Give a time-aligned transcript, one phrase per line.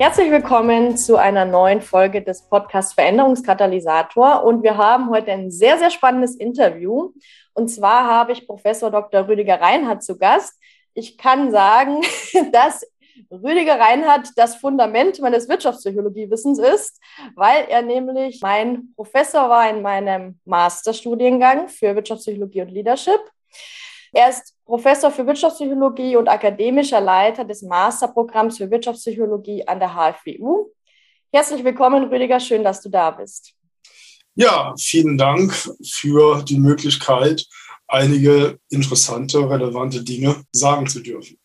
[0.00, 4.44] Herzlich willkommen zu einer neuen Folge des Podcasts Veränderungskatalysator.
[4.44, 7.12] Und wir haben heute ein sehr, sehr spannendes Interview.
[7.52, 9.28] Und zwar habe ich Professor Dr.
[9.28, 10.58] Rüdiger Reinhardt zu Gast.
[10.94, 12.00] Ich kann sagen,
[12.52, 12.90] dass
[13.30, 16.98] Rüdiger Reinhardt das Fundament meines Wirtschaftspsychologiewissens ist,
[17.34, 23.20] weil er nämlich mein Professor war in meinem Masterstudiengang für Wirtschaftspsychologie und Leadership.
[24.12, 30.72] Er ist Professor für Wirtschaftspsychologie und akademischer Leiter des Masterprogramms für Wirtschaftspsychologie an der HFWU.
[31.32, 32.40] Herzlich willkommen, Rüdiger.
[32.40, 33.54] Schön, dass du da bist.
[34.34, 35.52] Ja, vielen Dank
[35.84, 37.46] für die Möglichkeit,
[37.86, 41.39] einige interessante, relevante Dinge sagen zu dürfen.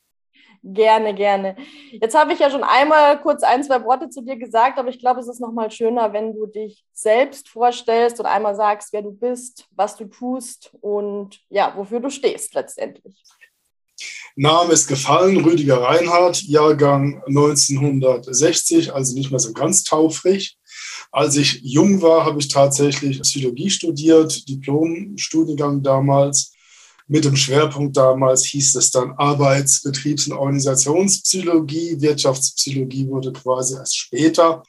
[0.67, 1.55] Gerne, gerne.
[1.91, 4.97] Jetzt habe ich ja schon einmal kurz ein, zwei Worte zu dir gesagt, aber ich
[4.97, 9.11] glaube, es ist nochmal schöner, wenn du dich selbst vorstellst und einmal sagst, wer du
[9.11, 13.13] bist, was du tust und ja, wofür du stehst letztendlich.
[14.35, 20.57] Name ist gefallen, Rüdiger Reinhardt, Jahrgang 1960, also nicht mehr so ganz taufrig.
[21.11, 26.54] Als ich jung war, habe ich tatsächlich Psychologie studiert, Diplomstudiengang damals
[27.07, 32.01] mit dem Schwerpunkt damals hieß es dann Arbeits-, Betriebs- und Organisationspsychologie.
[32.01, 34.63] Wirtschaftspsychologie wurde quasi erst später,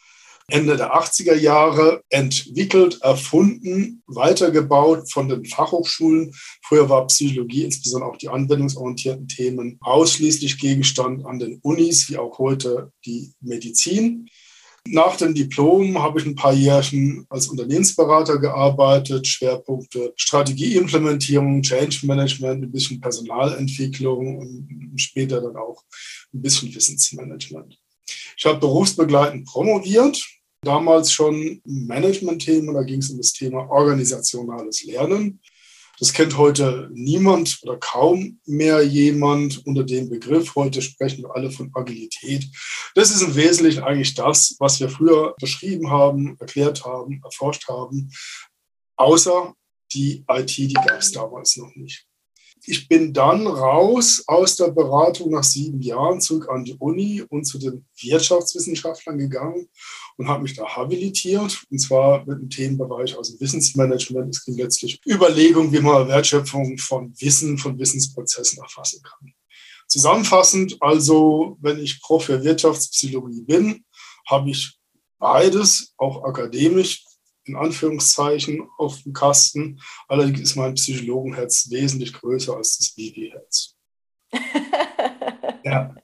[0.48, 6.32] Ende der 80er Jahre, entwickelt, erfunden, weitergebaut von den Fachhochschulen.
[6.62, 12.38] Früher war Psychologie, insbesondere auch die anwendungsorientierten Themen, ausschließlich Gegenstand an den Unis, wie auch
[12.38, 14.28] heute die Medizin.
[14.88, 22.64] Nach dem Diplom habe ich ein paar Jährchen als Unternehmensberater gearbeitet, Schwerpunkte Strategieimplementierung, Change Management,
[22.64, 25.82] ein bisschen Personalentwicklung und später dann auch
[26.32, 27.78] ein bisschen Wissensmanagement.
[28.36, 30.22] Ich habe berufsbegleitend promoviert,
[30.62, 35.40] damals schon Management-Themen, da ging es um das Thema organisationales Lernen.
[35.98, 40.54] Das kennt heute niemand oder kaum mehr jemand unter dem Begriff.
[40.54, 42.46] Heute sprechen wir alle von Agilität.
[42.94, 48.10] Das ist im Wesentlichen eigentlich das, was wir früher beschrieben haben, erklärt haben, erforscht haben.
[48.96, 49.54] Außer
[49.92, 52.06] die IT, die gab es damals noch nicht
[52.66, 57.44] ich bin dann raus aus der Beratung nach sieben Jahren zurück an die Uni und
[57.44, 59.68] zu den Wirtschaftswissenschaftlern gegangen
[60.16, 61.62] und habe mich da habilitiert.
[61.70, 64.34] Und zwar mit einem Themenbereich aus dem Wissensmanagement.
[64.34, 69.32] Es ging letztlich Überlegung, wie man Wertschöpfung von Wissen, von Wissensprozessen erfassen kann.
[69.88, 73.84] Zusammenfassend also, wenn ich Prof für Wirtschaftspsychologie bin,
[74.28, 74.76] habe ich
[75.18, 77.04] beides, auch akademisch,
[77.46, 79.80] in Anführungszeichen auf dem Kasten.
[80.08, 83.74] Allerdings ist mein Psychologenherz wesentlich größer als das Bibi-Herz.
[85.64, 85.94] ja.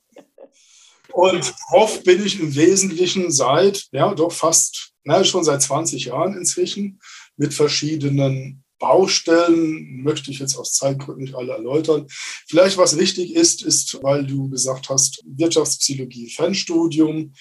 [1.12, 6.34] Und Prof bin ich im Wesentlichen seit, ja, doch fast, na, schon seit 20 Jahren
[6.34, 7.00] inzwischen
[7.36, 12.04] mit verschiedenen Baustellen möchte ich jetzt aus Zeitgründen nicht alle erläutern.
[12.48, 17.32] Vielleicht was wichtig ist, ist, weil du gesagt hast, Wirtschaftspsychologie Fernstudium.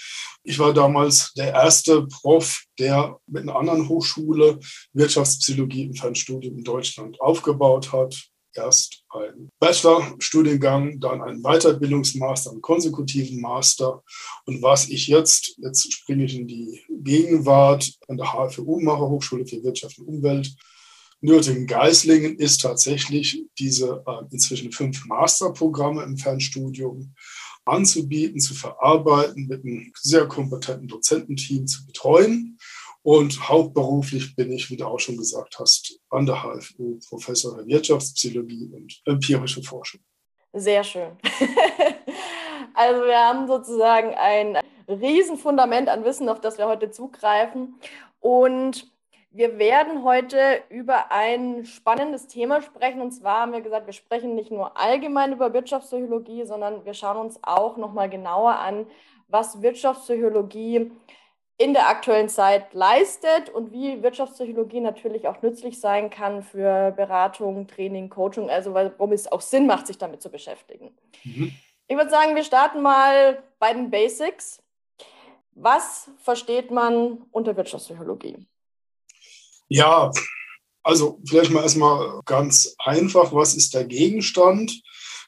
[0.44, 4.59] Ich war damals der erste Prof, der mit einer anderen Hochschule
[4.94, 8.16] Wirtschaftspsychologie im Fernstudium in Deutschland aufgebaut hat.
[8.53, 14.03] Erst ein Bachelorstudiengang, dann ein Weiterbildungsmaster, einen konsekutiven Master.
[14.46, 19.47] Und was ich jetzt, jetzt springe ich in die Gegenwart an der HFU mache, Hochschule
[19.47, 20.53] für Wirtschaft und Umwelt,
[21.21, 27.13] Nürtingen-Geislingen ist tatsächlich diese äh, inzwischen fünf Masterprogramme im Fernstudium
[27.65, 32.57] anzubieten, zu verarbeiten, mit einem sehr kompetenten Dozententeam zu betreuen.
[33.03, 37.65] Und hauptberuflich bin ich, wie du auch schon gesagt hast, an der HFU Professor für
[37.65, 40.01] Wirtschaftspsychologie und empirische Forschung.
[40.53, 41.17] Sehr schön.
[42.74, 44.57] also wir haben sozusagen ein
[44.88, 47.75] Riesenfundament an Wissen, auf das wir heute zugreifen.
[48.19, 48.90] Und
[49.31, 53.01] wir werden heute über ein spannendes Thema sprechen.
[53.01, 57.18] Und zwar haben wir gesagt, wir sprechen nicht nur allgemein über Wirtschaftspsychologie, sondern wir schauen
[57.18, 58.86] uns auch nochmal genauer an,
[59.30, 60.92] was Wirtschaftspsychologie
[61.57, 67.68] in der aktuellen Zeit leistet und wie Wirtschaftspsychologie natürlich auch nützlich sein kann für Beratung,
[67.68, 70.98] Training, Coaching, also warum es auch Sinn macht, sich damit zu beschäftigen.
[71.24, 71.54] Mhm.
[71.88, 74.62] Ich würde sagen, wir starten mal bei den Basics.
[75.54, 78.48] Was versteht man unter Wirtschaftspsychologie?
[79.73, 80.12] Ja,
[80.83, 84.81] also vielleicht mal erstmal ganz einfach, was ist der Gegenstand?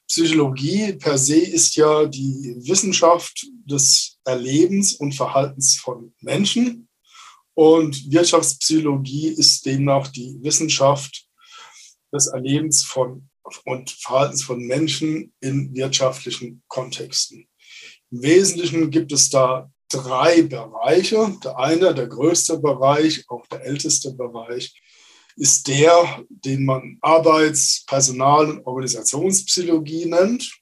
[0.05, 6.89] Psychologie per se ist ja die Wissenschaft des Erlebens und Verhaltens von Menschen.
[7.53, 11.25] Und Wirtschaftspsychologie ist demnach die Wissenschaft
[12.11, 13.29] des Erlebens von
[13.63, 17.47] und Verhaltens von Menschen in wirtschaftlichen Kontexten.
[18.11, 21.37] Im Wesentlichen gibt es da drei Bereiche.
[21.43, 24.73] Der eine, der größte Bereich, auch der älteste Bereich,
[25.35, 30.59] ist der, den man Arbeits-, Personal- und Organisationspsychologie nennt.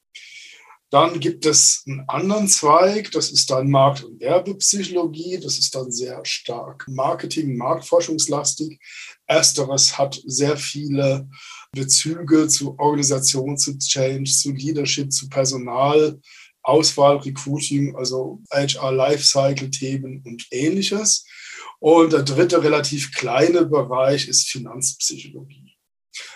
[0.91, 5.39] Dann gibt es einen anderen Zweig, das ist dann Markt- und Werbepsychologie.
[5.39, 8.77] Das ist dann sehr stark Marketing-, Marktforschungslastig.
[9.25, 11.29] Ersteres hat sehr viele
[11.71, 16.19] Bezüge zu Organisation, zu Change, zu Leadership, zu Personal,
[16.63, 21.25] Auswahl, Recruiting, also HR Lifecycle Themen und ähnliches.
[21.79, 25.71] Und der dritte relativ kleine Bereich ist Finanzpsychologie.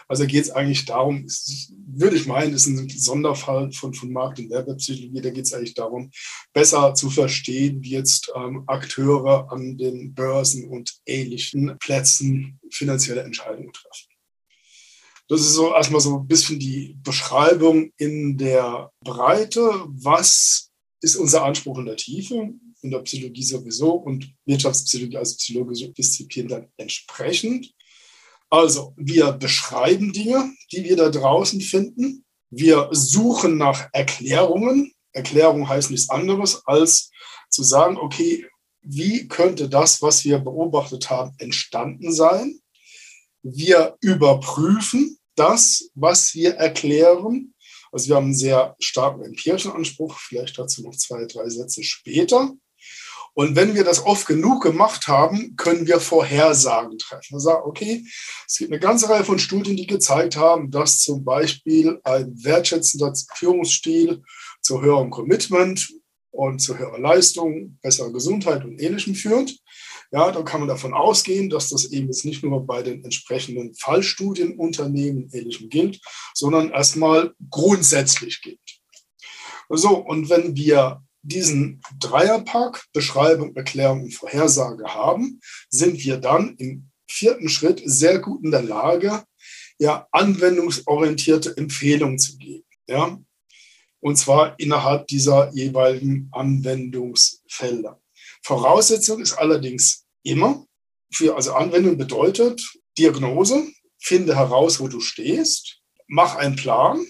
[0.08, 4.40] Also geht es eigentlich darum, ist, würde ich meinen, ist ein Sonderfall von, von Markt-
[4.40, 5.22] und Werbepsychologie.
[5.22, 6.12] Da geht es eigentlich darum,
[6.54, 13.74] besser zu verstehen, wie jetzt ähm, Akteure an den Börsen und ähnlichen Plätzen finanzielle Entscheidungen
[13.74, 14.15] treffen.
[15.28, 19.62] Das ist so erstmal so ein bisschen die Beschreibung in der Breite.
[19.88, 20.70] Was
[21.02, 22.54] ist unser Anspruch in der Tiefe?
[22.82, 27.74] In der Psychologie sowieso und Wirtschaftspsychologie als psychologische Disziplin dann entsprechend.
[28.52, 32.24] Also, wir beschreiben Dinge, die wir da draußen finden.
[32.52, 34.94] Wir suchen nach Erklärungen.
[35.12, 37.10] Erklärung heißt nichts anderes, als
[37.50, 38.46] zu sagen, okay,
[38.82, 42.60] wie könnte das, was wir beobachtet haben, entstanden sein?
[43.48, 47.54] Wir überprüfen das, was wir erklären.
[47.92, 52.54] Also wir haben einen sehr starken empirischen Anspruch, vielleicht dazu noch zwei, drei Sätze später.
[53.36, 57.36] Und wenn wir das oft genug gemacht haben, können wir Vorhersagen treffen.
[57.36, 58.04] Wir sagen, okay,
[58.48, 63.14] es gibt eine ganze Reihe von Studien, die gezeigt haben, dass zum Beispiel ein wertschätzender
[63.36, 64.24] Führungsstil
[64.62, 65.88] zu höherem Commitment
[66.32, 69.56] und zu höherer Leistung, besserer Gesundheit und Ähnlichem führt.
[70.12, 73.74] Ja, dann kann man davon ausgehen, dass das eben jetzt nicht nur bei den entsprechenden
[73.76, 76.00] Fallstudienunternehmen ähnlichem gilt,
[76.34, 78.60] sondern erstmal grundsätzlich gilt.
[79.70, 86.92] So, und wenn wir diesen Dreierpack Beschreibung, Erklärung und Vorhersage haben, sind wir dann im
[87.08, 89.24] vierten Schritt sehr gut in der Lage,
[89.80, 92.66] ja, anwendungsorientierte Empfehlungen zu geben.
[92.88, 93.20] Ja,
[94.00, 98.00] und zwar innerhalb dieser jeweiligen Anwendungsfelder.
[98.46, 100.68] Voraussetzung ist allerdings immer,
[101.12, 102.62] für, also Anwendung bedeutet
[102.96, 103.68] Diagnose,
[104.00, 107.04] finde heraus, wo du stehst, mach einen Plan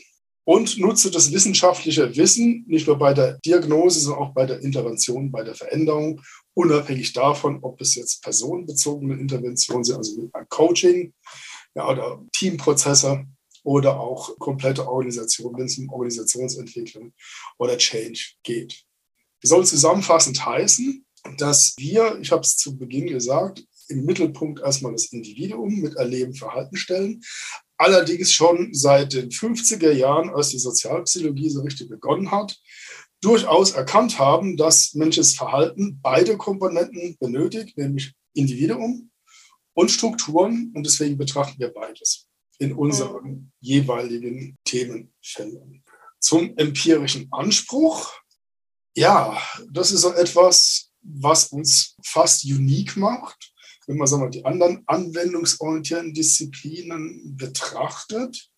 [0.45, 5.29] und nutze das wissenschaftliche Wissen nicht nur bei der Diagnose, sondern auch bei der Intervention,
[5.29, 6.21] bei der Veränderung,
[6.53, 11.13] unabhängig davon, ob es jetzt personenbezogene Interventionen sind, also mit Coaching
[11.75, 13.25] ja, oder Teamprozesse
[13.63, 17.11] oder auch komplette Organisation, wenn es um Organisationsentwicklung
[17.57, 18.85] oder Change geht.
[19.43, 21.04] Soll zusammenfassend heißen,
[21.37, 26.33] dass wir, ich habe es zu Beginn gesagt, im Mittelpunkt erstmal das Individuum mit Erleben,
[26.33, 27.21] Verhalten stellen.
[27.77, 32.57] Allerdings schon seit den 50er Jahren, als die Sozialpsychologie so richtig begonnen hat,
[33.21, 39.11] durchaus erkannt haben, dass menschliches Verhalten beide Komponenten benötigt, nämlich Individuum
[39.73, 40.71] und Strukturen.
[40.75, 42.27] Und deswegen betrachten wir beides
[42.59, 43.51] in unseren mhm.
[43.59, 45.83] jeweiligen Themenfeldern.
[46.19, 48.13] Zum empirischen Anspruch.
[48.95, 49.37] Ja,
[49.71, 53.53] das ist so etwas, was uns fast unique macht,
[53.87, 58.49] wenn man sagen wir, die anderen anwendungsorientierten Disziplinen betrachtet.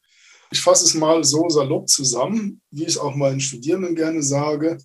[0.51, 4.77] Ich fasse es mal so salopp zusammen, wie ich es auch meinen Studierenden gerne sage.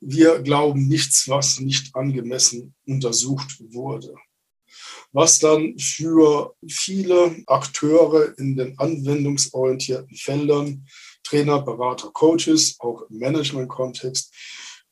[0.00, 4.14] Wir glauben nichts, was nicht angemessen untersucht wurde.
[5.12, 10.86] Was dann für viele Akteure in den anwendungsorientierten Feldern,
[11.24, 14.32] Trainer, Berater, Coaches, auch im Management-Kontext,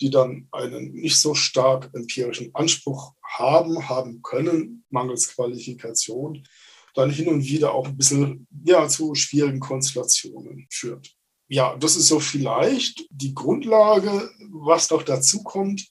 [0.01, 6.47] die dann einen nicht so stark empirischen Anspruch haben, haben können, mangels Qualifikation,
[6.95, 11.15] dann hin und wieder auch ein bisschen ja, zu schwierigen Konstellationen führt.
[11.49, 15.87] Ja, das ist so vielleicht die Grundlage, was noch dazu kommt.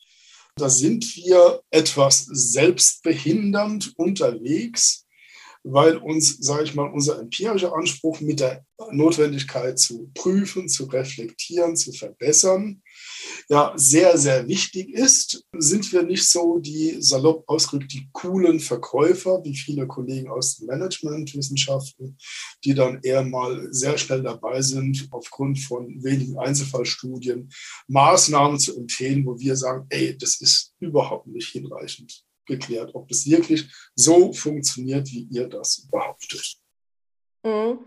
[0.58, 5.06] Da sind wir etwas selbstbehindernd unterwegs,
[5.64, 11.76] weil uns, sage ich mal, unser empirischer Anspruch mit der Notwendigkeit zu prüfen, zu reflektieren,
[11.76, 12.82] zu verbessern,
[13.50, 19.44] ja sehr, sehr wichtig ist, sind wir nicht so die salopp ausgedrückt die coolen Verkäufer,
[19.44, 22.18] wie viele Kollegen aus den Managementwissenschaften,
[22.64, 27.50] die dann eher mal sehr schnell dabei sind, aufgrund von wenigen Einzelfallstudien
[27.88, 33.26] Maßnahmen zu empfehlen, wo wir sagen, ey, das ist überhaupt nicht hinreichend geklärt, ob es
[33.26, 36.58] wirklich so funktioniert, wie ihr das behauptet.
[37.44, 37.80] Mhm.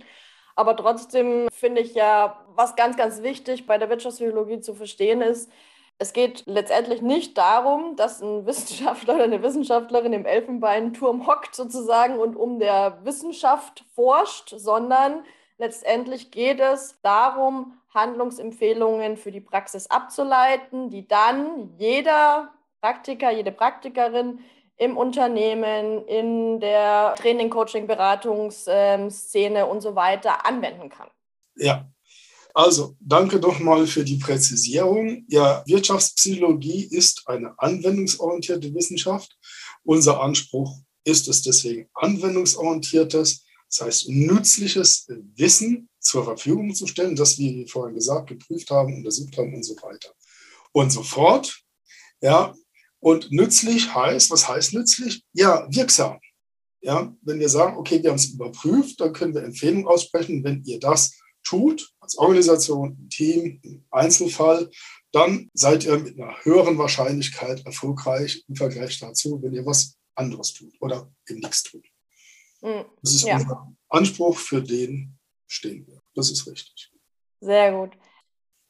[0.59, 5.49] Aber trotzdem finde ich ja, was ganz, ganz wichtig bei der Wirtschaftspsychologie zu verstehen ist,
[5.99, 12.19] es geht letztendlich nicht darum, dass ein Wissenschaftler oder eine Wissenschaftlerin im Elfenbeinturm hockt sozusagen
[12.19, 15.23] und um der Wissenschaft forscht, sondern
[15.59, 24.41] letztendlich geht es darum, Handlungsempfehlungen für die Praxis abzuleiten, die dann jeder Praktiker, jede Praktikerin
[24.78, 31.08] im Unternehmen, in der Training, Coaching, Beratungsszene und so weiter anwenden kann.
[31.56, 31.90] Ja,
[32.54, 35.25] also, danke nochmal für die Präzisierung.
[35.28, 39.38] Ja, Wirtschaftspsychologie ist eine anwendungsorientierte Wissenschaft.
[39.85, 45.06] Unser Anspruch ist es deswegen anwendungsorientiertes, das heißt nützliches
[45.37, 49.62] Wissen zur Verfügung zu stellen, das wir, wie vorhin gesagt, geprüft haben, untersucht haben und
[49.62, 50.11] so weiter.
[50.73, 51.62] Und so fort.
[52.20, 52.54] Ja,
[53.00, 55.23] und nützlich heißt, was heißt nützlich?
[55.33, 56.19] Ja, wirksam.
[56.81, 60.62] Ja, wenn wir sagen, okay, wir haben es überprüft, dann können wir Empfehlungen aussprechen, wenn
[60.64, 64.71] ihr das tut, als Organisation, Team, im Einzelfall,
[65.12, 70.52] dann seid ihr mit einer höheren Wahrscheinlichkeit erfolgreich im Vergleich dazu, wenn ihr was anderes
[70.52, 71.87] tut oder eben nichts tut.
[72.61, 72.85] Mhm.
[73.02, 73.37] Das ist ja.
[73.37, 76.02] unser Anspruch, für den stehen wir.
[76.14, 76.90] Das ist richtig.
[77.40, 77.93] Sehr gut.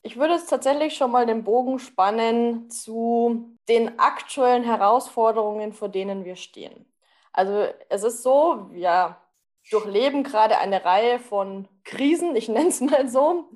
[0.08, 6.24] Ich würde es tatsächlich schon mal den Bogen spannen zu den aktuellen Herausforderungen, vor denen
[6.24, 6.86] wir stehen.
[7.30, 9.20] Also es ist so, ja,
[9.70, 13.50] durchleben gerade eine Reihe von Krisen, ich nenne es mal so.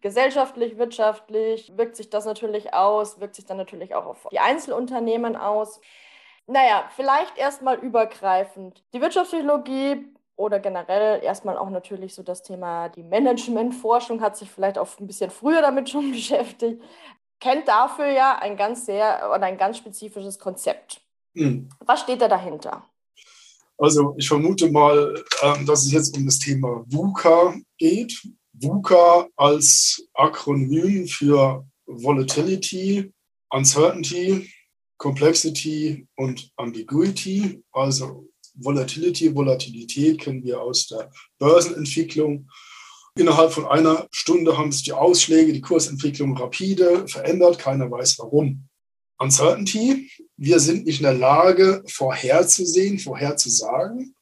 [0.00, 5.34] Gesellschaftlich, wirtschaftlich wirkt sich das natürlich aus, wirkt sich dann natürlich auch auf die Einzelunternehmen
[5.34, 5.80] aus.
[6.46, 8.84] Naja, vielleicht erstmal übergreifend.
[8.94, 10.06] Die Wirtschaftspsychologie
[10.38, 15.06] oder generell erstmal auch natürlich so das Thema, die Managementforschung hat sich vielleicht auch ein
[15.06, 16.80] bisschen früher damit schon beschäftigt,
[17.40, 21.00] kennt dafür ja ein ganz sehr oder ein ganz spezifisches Konzept.
[21.34, 21.68] Mhm.
[21.84, 22.84] Was steht da dahinter?
[23.76, 28.20] Also ich vermute mal, ähm, dass es jetzt um das Thema VUCA geht.
[28.52, 33.12] VUCA als Akronym für Volatility,
[33.50, 34.52] Uncertainty,
[34.96, 37.62] Complexity und Ambiguity.
[37.70, 42.48] Also Volatility, Volatilität kennen wir aus der Börsenentwicklung.
[43.16, 47.58] Innerhalb von einer Stunde haben sich die Ausschläge, die Kursentwicklung rapide verändert.
[47.58, 48.68] Keiner weiß warum.
[49.18, 50.10] Uncertainty.
[50.36, 54.14] Wir sind nicht in der Lage, vorherzusehen, vorherzusagen,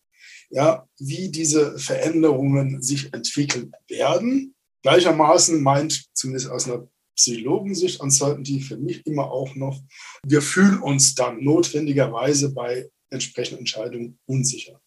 [0.48, 4.54] ja, wie diese Veränderungen sich entwickeln werden.
[4.82, 9.80] Gleichermaßen meint zumindest aus einer Psychologensicht Uncertainty für mich immer auch noch,
[10.24, 14.80] wir fühlen uns dann notwendigerweise bei entsprechenden Entscheidungen unsicher.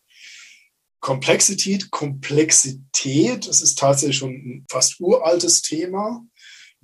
[1.00, 6.26] Komplexität, Komplexität, das ist tatsächlich schon ein fast uraltes Thema.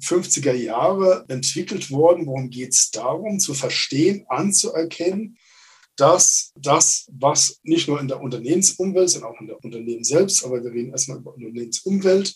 [0.01, 2.25] 50er Jahre entwickelt worden.
[2.25, 5.38] Worum geht es darum, zu verstehen, anzuerkennen,
[5.96, 10.62] dass das, was nicht nur in der Unternehmensumwelt, sondern auch in der Unternehmen selbst, aber
[10.63, 12.36] wir reden erstmal über Unternehmensumwelt,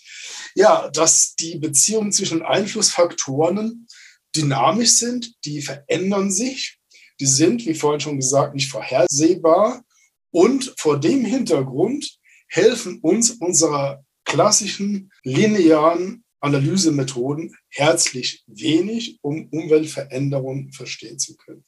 [0.55, 3.87] ja, dass die Beziehungen zwischen Einflussfaktoren
[4.35, 6.78] dynamisch sind, die verändern sich,
[7.19, 9.83] die sind, wie vorhin schon gesagt, nicht vorhersehbar
[10.31, 21.19] und vor dem Hintergrund helfen uns unserer klassischen linearen Analysemethoden herzlich wenig, um Umweltveränderungen verstehen
[21.19, 21.65] zu können.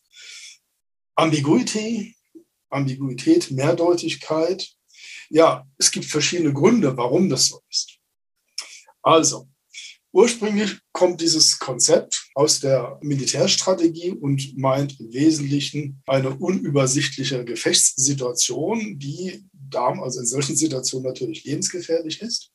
[1.16, 2.16] Ambiguität,
[2.70, 4.72] Ambiguität, Mehrdeutigkeit.
[5.30, 7.98] Ja, es gibt verschiedene Gründe, warum das so ist.
[9.02, 9.50] Also,
[10.14, 19.44] ursprünglich kommt dieses Konzept aus der Militärstrategie und meint im Wesentlichen eine unübersichtliche Gefechtssituation, die
[19.74, 22.52] also in solchen Situationen natürlich lebensgefährlich ist.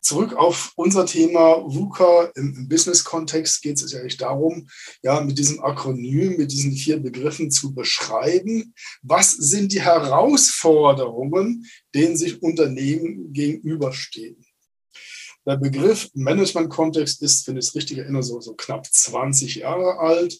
[0.00, 4.68] Zurück auf unser Thema VUCA im, im Business-Kontext geht es eigentlich darum,
[5.02, 8.72] ja, mit diesem Akronym, mit diesen vier Begriffen zu beschreiben,
[9.02, 14.47] was sind die Herausforderungen, denen sich Unternehmen gegenüberstehen.
[15.48, 20.38] Der Begriff Management-Kontext ist, wenn ich es richtig erinnere, so, so knapp 20 Jahre alt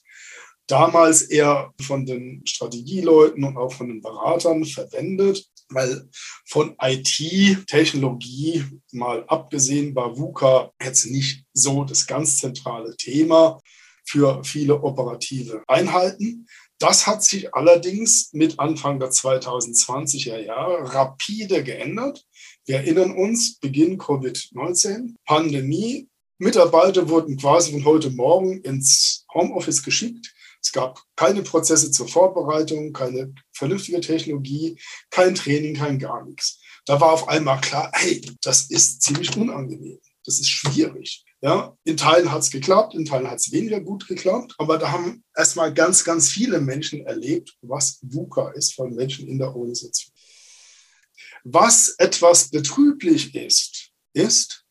[0.66, 6.08] damals eher von den Strategieleuten und auch von den Beratern verwendet weil
[6.46, 13.60] von IT-Technologie mal abgesehen war VUCA jetzt nicht so das ganz zentrale Thema
[14.04, 16.46] für viele operative Einheiten.
[16.78, 22.24] Das hat sich allerdings mit Anfang der 2020er Jahre rapide geändert.
[22.68, 26.06] Wir erinnern uns, Beginn Covid-19, Pandemie.
[26.36, 30.34] Mitarbeiter wurden quasi von heute Morgen ins Homeoffice geschickt.
[30.62, 36.60] Es gab keine Prozesse zur Vorbereitung, keine vernünftige Technologie, kein Training, kein gar nichts.
[36.84, 39.98] Da war auf einmal klar, hey, das ist ziemlich unangenehm.
[40.26, 41.24] Das ist schwierig.
[41.40, 44.92] Ja, in Teilen hat es geklappt, in Teilen hat es weniger gut geklappt, aber da
[44.92, 50.12] haben erstmal ganz, ganz viele Menschen erlebt, was VUCA ist von Menschen in der Organisation.
[51.50, 54.66] Was etwas betrüblich ist, ist,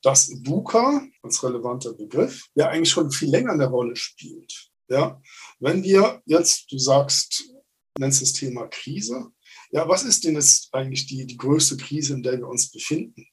[0.00, 4.70] dass VUCA als relevanter Begriff ja eigentlich schon viel länger eine Rolle spielt.
[4.88, 5.20] Ja,
[5.58, 7.52] wenn wir jetzt, du sagst,
[7.98, 9.32] nennst das Thema Krise,
[9.72, 13.26] ja, was ist denn jetzt eigentlich die, die größte Krise, in der wir uns befinden?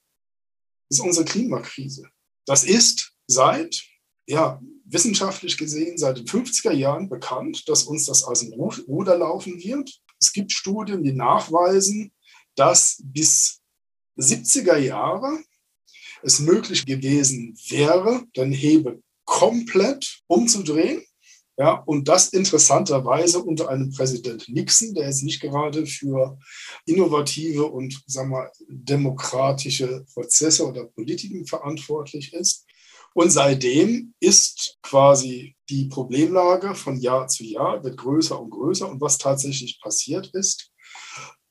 [0.90, 2.10] Das ist unsere Klimakrise.
[2.46, 3.84] Das ist seit,
[4.26, 9.62] ja, wissenschaftlich gesehen, seit den 50er Jahren bekannt, dass uns das aus dem Ruder laufen
[9.62, 10.02] wird.
[10.20, 12.12] Es gibt Studien, die nachweisen,
[12.58, 13.62] dass bis
[14.18, 15.40] 70er Jahre
[16.24, 21.04] es möglich gewesen wäre, den Hebel komplett umzudrehen.
[21.60, 26.38] Ja, und das interessanterweise unter einem Präsident Nixon, der jetzt nicht gerade für
[26.86, 32.68] innovative und sagen wir, demokratische Prozesse oder Politiken verantwortlich ist.
[33.16, 38.88] Und seitdem ist quasi die Problemlage von Jahr zu Jahr, wird größer und größer.
[38.88, 40.72] Und was tatsächlich passiert ist,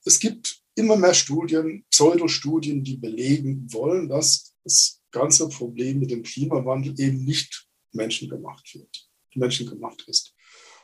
[0.05, 6.23] es gibt immer mehr Studien, Pseudostudien, die belegen wollen, dass das ganze Problem mit dem
[6.23, 10.35] Klimawandel eben nicht menschengemacht wird, menschengemacht ist.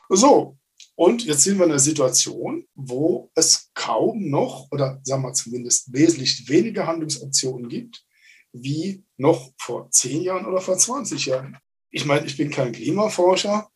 [0.09, 0.59] So,
[0.95, 5.93] und jetzt sind wir in einer Situation, wo es kaum noch oder sagen wir zumindest
[5.93, 8.05] wesentlich weniger Handlungsoptionen gibt,
[8.53, 11.57] wie noch vor zehn Jahren oder vor 20 Jahren.
[11.91, 13.69] Ich meine, ich bin kein Klimaforscher,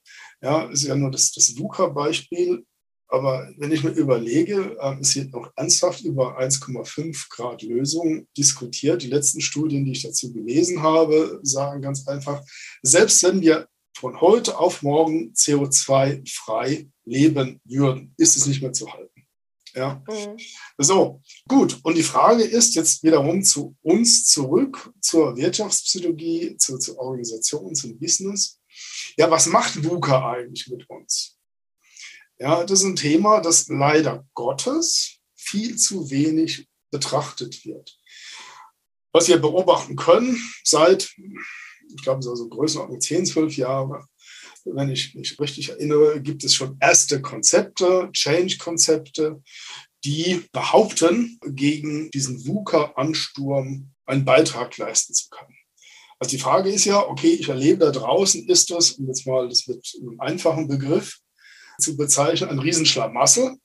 [0.43, 2.65] ja, ist ja nur das, das VUCA-Beispiel.
[3.09, 9.03] Aber wenn ich mir überlege, ähm, es wird noch ernsthaft über 1,5 Grad Lösung diskutiert.
[9.03, 12.43] Die letzten Studien, die ich dazu gelesen habe, sagen ganz einfach,
[12.83, 18.93] selbst wenn wir von heute auf morgen CO2-frei leben würden, ist es nicht mehr zu
[18.93, 19.27] halten.
[19.75, 20.03] Ja.
[20.09, 20.37] Mhm.
[20.79, 21.79] So, gut.
[21.83, 27.99] Und die Frage ist jetzt wiederum zu uns zurück, zur Wirtschaftspsychologie, zu, zur Organisation, zum
[27.99, 28.59] Business.
[29.17, 31.36] Ja, was macht VUCA eigentlich mit uns?
[32.39, 37.99] Ja, das ist ein Thema, das leider Gottes viel zu wenig betrachtet wird.
[39.13, 44.07] Was wir beobachten können seit, ich glaube, so also Größenordnung 10, 12 Jahre,
[44.67, 49.43] wenn ich mich richtig erinnere, gibt es schon erste Konzepte, Change-Konzepte,
[50.05, 55.57] die behaupten, gegen diesen VUCA-Ansturm einen Beitrag leisten zu können.
[56.19, 59.49] Also die Frage ist ja, okay, ich erlebe da draußen, ist das, und jetzt mal
[59.49, 61.21] das mit einem einfachen Begriff,
[61.79, 63.57] zu bezeichnen, ein Riesenschlamassel.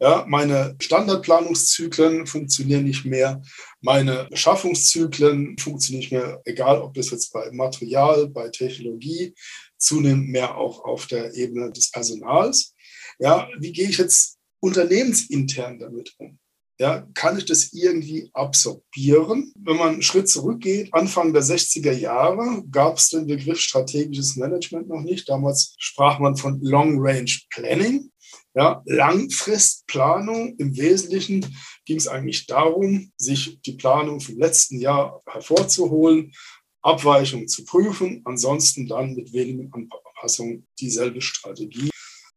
[0.00, 3.40] Ja, meine Standardplanungszyklen funktionieren nicht mehr,
[3.80, 9.32] meine Beschaffungszyklen funktionieren nicht mehr, egal ob das jetzt bei Material, bei Technologie,
[9.78, 12.74] zunehmend mehr auch auf der Ebene des Personals.
[13.20, 16.38] Ja, wie gehe ich jetzt unternehmensintern damit um?
[16.82, 19.52] Ja, kann ich das irgendwie absorbieren?
[19.56, 24.88] Wenn man einen Schritt zurückgeht, Anfang der 60er Jahre gab es den Begriff strategisches Management
[24.88, 25.28] noch nicht.
[25.28, 28.10] Damals sprach man von Long Range Planning.
[28.56, 30.56] Ja, Langfristplanung.
[30.58, 36.32] Im Wesentlichen ging es eigentlich darum, sich die Planung vom letzten Jahr hervorzuholen,
[36.80, 41.90] Abweichungen zu prüfen, ansonsten dann mit wenigen Anpassungen dieselbe Strategie,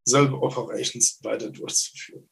[0.03, 2.29] selbe Operations weiter durchzuführen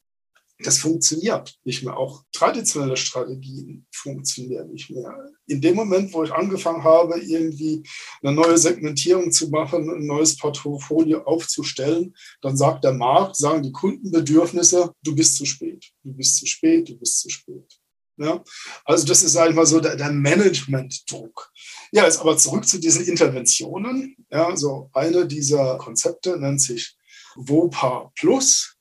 [0.64, 1.98] das funktioniert nicht mehr.
[1.98, 5.14] Auch traditionelle Strategien funktionieren nicht mehr.
[5.48, 7.84] In dem Moment, wo ich angefangen habe, irgendwie
[8.22, 13.72] eine neue Segmentierung zu machen, ein neues Portfolio aufzustellen, dann sagt der Markt, sagen die
[13.72, 17.80] Kundenbedürfnisse, du bist zu spät, du bist zu spät, du bist zu spät.
[18.18, 18.44] Ja?
[18.86, 21.52] Also das ist einfach so der, der Management-Druck.
[21.92, 24.16] Ja, jetzt aber zurück zu diesen Interventionen.
[24.32, 26.96] Ja, so eine dieser Konzepte nennt sich
[27.36, 28.73] WOPA Plus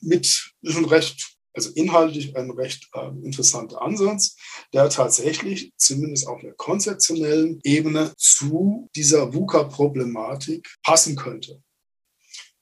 [0.00, 4.36] mit ist ein recht, also inhaltlich ein recht äh, interessanter Ansatz,
[4.72, 11.62] der tatsächlich zumindest auf einer konzeptionellen Ebene zu dieser VUCA-Problematik passen könnte.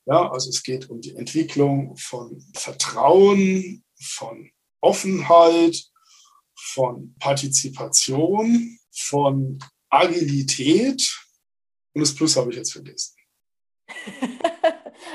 [0.07, 5.83] Ja, also es geht um die Entwicklung von Vertrauen, von Offenheit,
[6.55, 11.25] von Partizipation, von Agilität
[11.95, 13.15] und das Plus habe ich jetzt vergessen.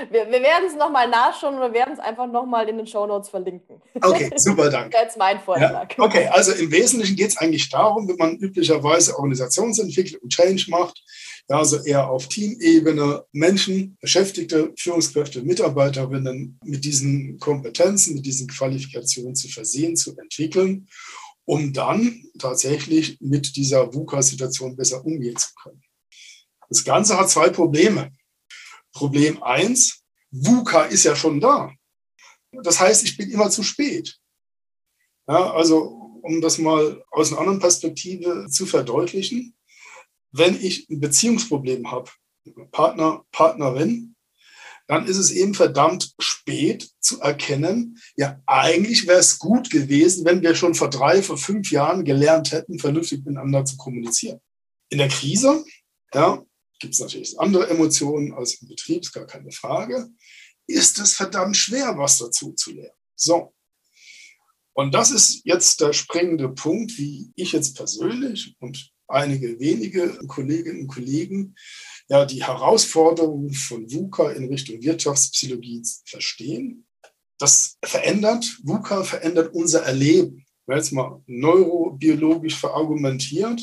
[0.09, 3.29] Wir, wir werden es nochmal nachschauen oder werden es einfach nochmal in den Show Notes
[3.29, 3.81] verlinken.
[4.01, 4.89] Okay, super, danke.
[4.91, 5.95] das ist mein Vorschlag.
[5.97, 10.65] Ja, okay, also im Wesentlichen geht es eigentlich darum, wenn man üblicherweise Organisationsentwicklung und Change
[10.69, 11.01] macht,
[11.49, 19.35] ja, also eher auf Teamebene Menschen, Beschäftigte, Führungskräfte, Mitarbeiterinnen mit diesen Kompetenzen, mit diesen Qualifikationen
[19.35, 20.87] zu versehen, zu entwickeln,
[21.45, 25.81] um dann tatsächlich mit dieser VUCA-Situation besser umgehen zu können.
[26.69, 28.11] Das Ganze hat zwei Probleme.
[28.93, 31.71] Problem eins: VUCA ist ja schon da.
[32.51, 34.17] Das heißt, ich bin immer zu spät.
[35.27, 39.55] Ja, also, um das mal aus einer anderen Perspektive zu verdeutlichen,
[40.31, 42.09] wenn ich ein Beziehungsproblem habe,
[42.71, 44.15] Partner, Partnerin,
[44.87, 50.41] dann ist es eben verdammt spät zu erkennen, ja, eigentlich wäre es gut gewesen, wenn
[50.41, 54.39] wir schon vor drei, vor fünf Jahren gelernt hätten, vernünftig miteinander zu kommunizieren.
[54.89, 55.63] In der Krise,
[56.11, 56.43] ja,
[56.79, 60.09] gibt es natürlich andere Emotionen als im Betrieb, ist gar keine Frage,
[60.67, 62.97] ist es verdammt schwer, was dazu zu lernen.
[63.15, 63.53] So.
[64.73, 70.81] Und das ist jetzt der springende Punkt, wie ich jetzt persönlich und einige wenige Kolleginnen
[70.81, 71.55] und Kollegen
[72.07, 76.85] ja die Herausforderungen von VUCA in Richtung Wirtschaftspsychologie verstehen.
[77.37, 80.45] Das verändert, VUCA verändert unser Erleben.
[80.65, 83.61] Wenn jetzt mal neurobiologisch verargumentiert,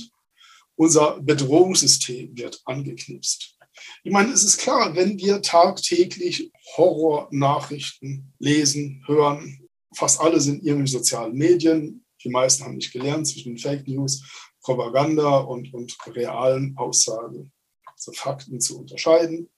[0.76, 3.56] unser Bedrohungssystem wird angeknipst.
[4.04, 10.90] Ich meine, es ist klar, wenn wir tagtäglich Horrornachrichten lesen, hören, fast alle sind irgendwie
[10.90, 14.22] sozialen Medien, die meisten haben nicht gelernt zwischen Fake News,
[14.62, 17.52] Propaganda und, und realen Aussagen,
[17.84, 19.48] also Fakten zu unterscheiden.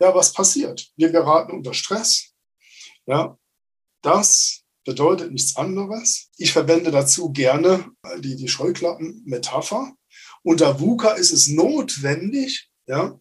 [0.00, 0.90] Ja, was passiert?
[0.96, 2.32] Wir geraten unter Stress.
[3.06, 3.38] Ja,
[4.02, 6.30] das bedeutet nichts anderes.
[6.38, 9.92] Ich verwende dazu gerne die, die Scheuklappen-Metapher.
[10.48, 13.20] Unter VUCA ist es notwendig, ja,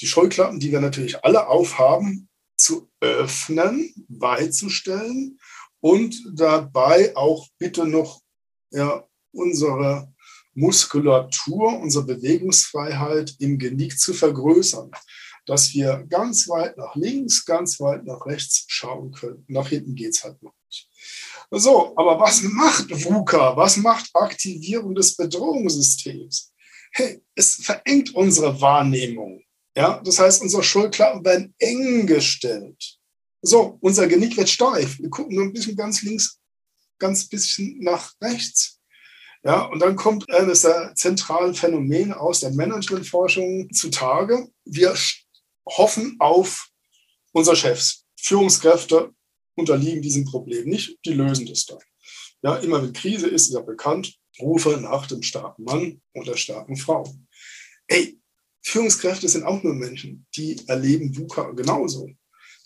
[0.00, 5.38] die Scheuklappen, die wir natürlich alle aufhaben, zu öffnen, beizustellen
[5.80, 8.22] und dabei auch bitte noch
[8.70, 10.10] ja, unsere
[10.54, 14.90] Muskulatur, unsere Bewegungsfreiheit im Genick zu vergrößern,
[15.44, 19.44] dass wir ganz weit nach links, ganz weit nach rechts schauen können.
[19.48, 20.88] Nach hinten geht es halt noch nicht.
[21.50, 23.54] So, aber was macht VUCA?
[23.54, 26.53] Was macht Aktivierung des Bedrohungssystems?
[26.96, 29.42] Hey, es verengt unsere Wahrnehmung.
[29.76, 32.98] Ja, das heißt, unsere Schulklappen werden eng gestellt.
[33.42, 35.00] So, unser Genick wird steif.
[35.00, 36.38] Wir gucken nur ein bisschen ganz links,
[36.98, 38.80] ganz bisschen nach rechts.
[39.42, 44.48] Ja, und dann kommt eines der zentralen Phänomene aus der Managementforschung zutage.
[44.64, 44.94] Wir
[45.66, 46.68] hoffen auf
[47.32, 48.04] unsere Chefs.
[48.16, 49.12] Führungskräfte
[49.56, 51.78] unterliegen diesem Problem nicht, die lösen das dann.
[52.42, 56.36] Ja, immer wenn Krise ist, ist ja bekannt, Rufe nach dem starken Mann und der
[56.36, 57.04] starken Frau.
[57.86, 58.18] Ey,
[58.62, 62.08] Führungskräfte sind auch nur Menschen, die erleben VUCA genauso.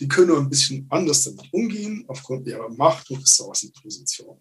[0.00, 4.40] Die können nur ein bisschen anders damit umgehen, aufgrund ihrer Macht- und Ressourcenposition.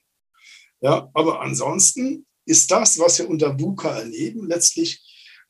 [0.82, 5.04] Ja, aber ansonsten ist das, was wir unter VUCA erleben, letztlich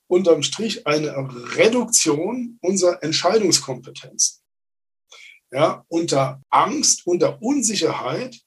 [0.08, 1.14] unterm Strich eine
[1.58, 4.42] Reduktion unserer Entscheidungskompetenzen.
[5.52, 8.40] Ja, unter Angst, unter Unsicherheit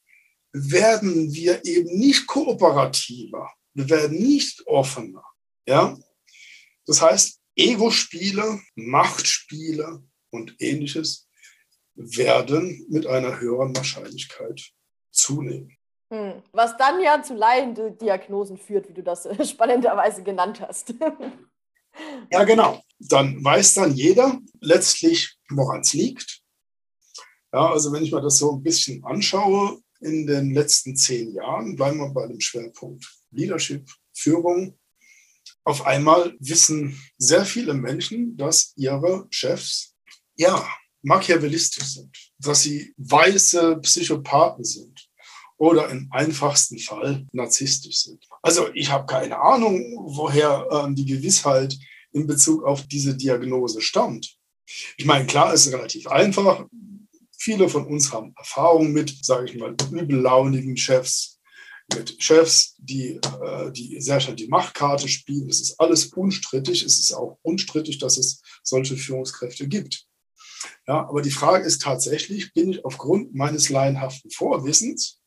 [0.53, 5.25] werden wir eben nicht kooperativer, wir werden nicht offener.
[5.67, 5.97] Ja?
[6.87, 11.29] Das heißt, Ego-Spiele, Machtspiele und ähnliches
[11.95, 14.73] werden mit einer höheren Wahrscheinlichkeit
[15.11, 15.77] zunehmen.
[16.11, 16.43] Hm.
[16.53, 20.95] Was dann ja zu Laiendiagnosen führt, wie du das spannenderweise genannt hast.
[22.33, 22.83] ja, genau.
[22.99, 26.43] Dann weiß dann jeder letztlich, woran es liegt.
[27.53, 31.77] Ja, also wenn ich mir das so ein bisschen anschaue, in den letzten zehn Jahren,
[31.77, 34.79] bleiben wir bei dem Schwerpunkt Leadership, Führung,
[35.65, 39.95] auf einmal wissen sehr viele Menschen, dass ihre Chefs
[40.37, 40.67] ja
[41.03, 45.09] machiavellistisch sind, dass sie weiße Psychopathen sind
[45.57, 48.27] oder im einfachsten Fall narzisstisch sind.
[48.43, 51.77] Also ich habe keine Ahnung, woher äh, die Gewissheit
[52.13, 54.37] in Bezug auf diese Diagnose stammt.
[54.97, 56.67] Ich meine, klar, es ist relativ einfach.
[57.43, 61.41] Viele von uns haben Erfahrung mit, sage ich mal, übellaunigen Chefs,
[61.95, 65.49] mit Chefs, die, äh, die sehr schnell die Machtkarte spielen.
[65.49, 66.83] Es ist alles unstrittig.
[66.83, 70.05] Es ist auch unstrittig, dass es solche Führungskräfte gibt.
[70.87, 75.21] Ja, aber die Frage ist tatsächlich, bin ich aufgrund meines laienhaften Vorwissens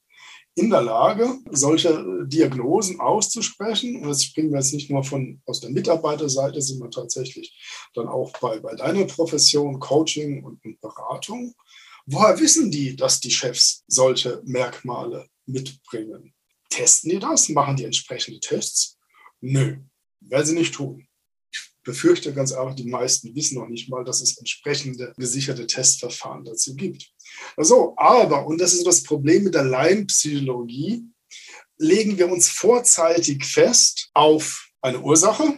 [0.53, 4.03] in der Lage, solche Diagnosen auszusprechen?
[4.03, 7.59] Und das springen wir jetzt nicht nur von, aus der Mitarbeiterseite, wir tatsächlich
[7.95, 11.55] dann auch bei, bei deiner Profession, Coaching und, und Beratung.
[12.05, 16.33] Woher wissen die, dass die Chefs solche Merkmale mitbringen?
[16.69, 17.49] Testen die das?
[17.49, 18.97] Machen die entsprechende Tests?
[19.39, 19.77] Nö,
[20.19, 21.07] werden sie nicht tun.
[21.51, 26.43] Ich befürchte ganz einfach, die meisten wissen noch nicht mal, dass es entsprechende gesicherte Testverfahren
[26.43, 27.09] dazu gibt.
[27.55, 31.03] Also, aber, und das ist das Problem mit der Laienpsychologie,
[31.77, 35.57] legen wir uns vorzeitig fest auf eine Ursache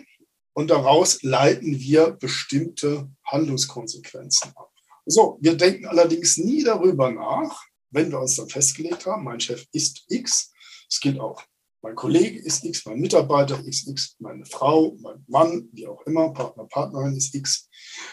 [0.53, 4.74] und daraus leiten wir bestimmte Handlungskonsequenzen ab.
[5.05, 9.65] So, wir denken allerdings nie darüber nach, wenn wir uns dann festgelegt haben, mein Chef
[9.71, 10.51] ist X,
[10.89, 11.41] es gilt auch.
[11.85, 16.33] Mein Kollege ist X, mein Mitarbeiter ist X, meine Frau, mein Mann, wie auch immer,
[16.33, 17.69] Partner, Partnerin ist X.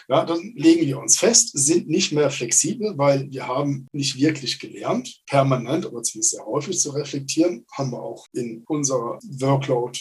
[0.07, 4.59] Ja, dann legen wir uns fest, sind nicht mehr flexibel, weil wir haben nicht wirklich
[4.59, 9.99] gelernt, permanent, aber zumindest sehr häufig zu reflektieren, haben wir auch in unserer Workload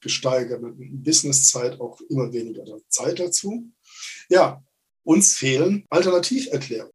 [0.00, 3.72] gesteigerten Businesszeit auch immer weniger Zeit dazu.
[4.28, 4.62] Ja,
[5.04, 6.92] uns fehlen Alternativerklärungen.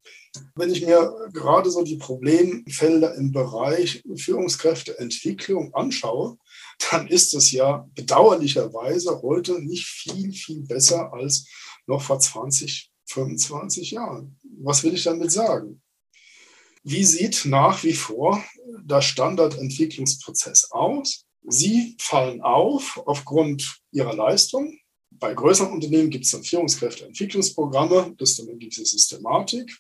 [0.56, 6.38] Wenn ich mir gerade so die Problemfelder im Bereich Führungskräfteentwicklung anschaue,
[6.92, 11.48] dann ist es ja bedauerlicherweise heute nicht viel, viel besser als
[11.88, 14.38] noch vor 20, 25 Jahren.
[14.60, 15.82] Was will ich damit sagen?
[16.84, 18.44] Wie sieht nach wie vor
[18.84, 21.26] der Standardentwicklungsprozess aus?
[21.48, 24.78] Sie fallen auf aufgrund ihrer Leistung.
[25.12, 29.72] Bei größeren Unternehmen gibt es dann Führungskräfteentwicklungsprogramme, das ist dann eine gewisse Systematik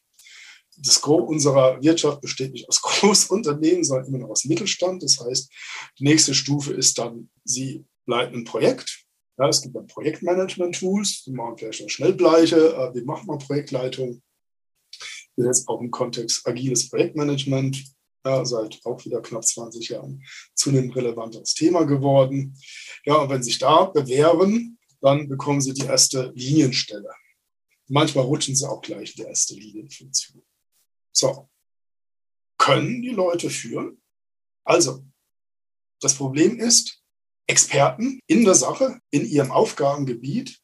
[0.77, 5.03] das Gros unserer Wirtschaft besteht nicht aus Großunternehmen, sondern immer noch aus Mittelstand.
[5.03, 5.51] Das heißt,
[5.99, 9.05] die nächste Stufe ist dann, Sie leiten ein Projekt.
[9.37, 12.73] Ja, es gibt dann Projektmanagement-Tools, die machen vielleicht noch Schnellbleiche.
[12.73, 14.21] Äh, wie macht man Projektleitung?
[15.35, 17.83] Das ist jetzt auch im Kontext agiles Projektmanagement
[18.25, 20.23] ja, seit auch wieder knapp 20 Jahren
[20.55, 22.57] zunehmend relevantes Thema geworden.
[23.05, 27.09] Ja, und wenn Sie sich da bewerben, dann bekommen Sie die erste Linienstelle.
[27.87, 30.43] Manchmal rutschen Sie auch gleich in die erste Linienfunktion.
[31.11, 31.49] So,
[32.57, 34.01] können die Leute führen?
[34.63, 35.05] Also,
[36.01, 37.01] das Problem ist,
[37.47, 40.59] Experten in der Sache, in ihrem Aufgabengebiet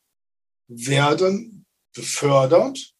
[0.67, 2.93] werden befördert,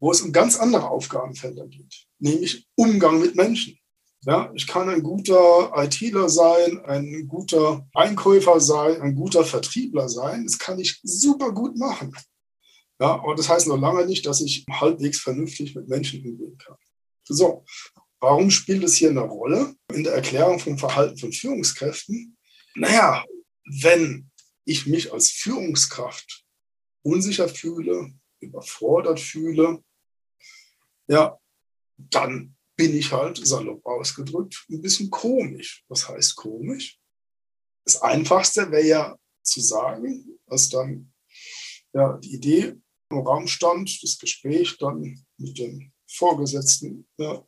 [0.00, 3.78] wo es um ganz andere Aufgabenfelder geht, nämlich Umgang mit Menschen.
[4.26, 10.44] Ja, ich kann ein guter ITler sein, ein guter Einkäufer sein, ein guter Vertriebler sein.
[10.44, 12.14] Das kann ich super gut machen.
[12.98, 16.76] Ja, und das heißt noch lange nicht, dass ich halbwegs vernünftig mit Menschen umgehen kann.
[17.24, 17.64] So,
[18.20, 22.36] warum spielt es hier eine Rolle in der Erklärung vom Verhalten von Führungskräften?
[22.76, 23.24] Naja,
[23.82, 24.30] wenn
[24.64, 26.44] ich mich als Führungskraft
[27.02, 29.82] unsicher fühle, überfordert fühle,
[31.08, 31.38] ja,
[31.96, 35.84] dann bin ich halt salopp ausgedrückt ein bisschen komisch.
[35.88, 36.98] Was heißt komisch?
[37.84, 41.12] Das Einfachste wäre ja zu sagen, dass dann
[41.92, 42.74] ja, die Idee
[43.10, 47.44] im Raum stand, das Gespräch dann mit dem Vorgesetzten, ja,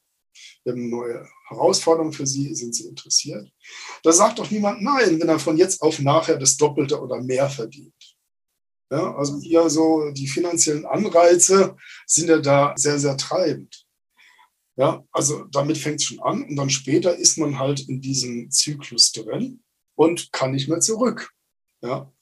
[0.65, 3.51] wir haben eine neue Herausforderung für Sie, sind Sie interessiert?
[4.03, 7.49] Da sagt doch niemand nein, wenn er von jetzt auf nachher das Doppelte oder mehr
[7.49, 7.95] verdient.
[8.91, 13.86] Ja, also hier so die finanziellen Anreize sind ja da sehr, sehr treibend.
[14.77, 18.51] Ja, also damit fängt es schon an und dann später ist man halt in diesem
[18.51, 19.63] Zyklus drin
[19.95, 21.33] und kann nicht mehr zurück.
[21.83, 22.13] Ja,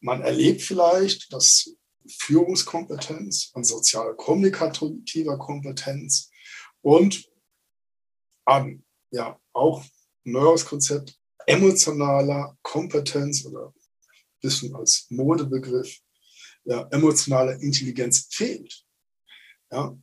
[0.00, 1.76] man erlebt vielleicht, dass
[2.08, 6.30] Führungskompetenz, an sozial-kommunikativer Kompetenz
[6.82, 7.28] und
[8.44, 9.84] an ja auch
[10.24, 13.72] neues Konzept emotionaler Kompetenz oder
[14.40, 15.98] bisschen als Modebegriff,
[16.64, 18.84] ja, emotionale Intelligenz fehlt.
[19.70, 19.96] Ja.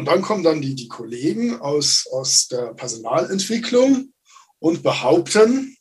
[0.00, 4.14] Und dann kommen dann die, die Kollegen aus, aus der Personalentwicklung
[4.58, 5.76] und behaupten,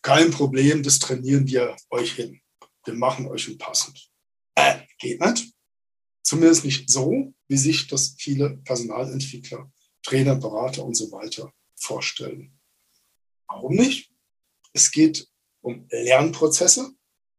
[0.00, 2.40] kein Problem, das trainieren wir euch hin.
[2.84, 4.12] Wir machen euch passend.
[4.54, 5.52] Äh, geht nicht.
[6.22, 9.68] Zumindest nicht so, wie sich das viele Personalentwickler,
[10.04, 12.56] Trainer, Berater und so weiter vorstellen.
[13.48, 14.12] Warum nicht?
[14.72, 15.26] Es geht
[15.62, 16.92] um Lernprozesse.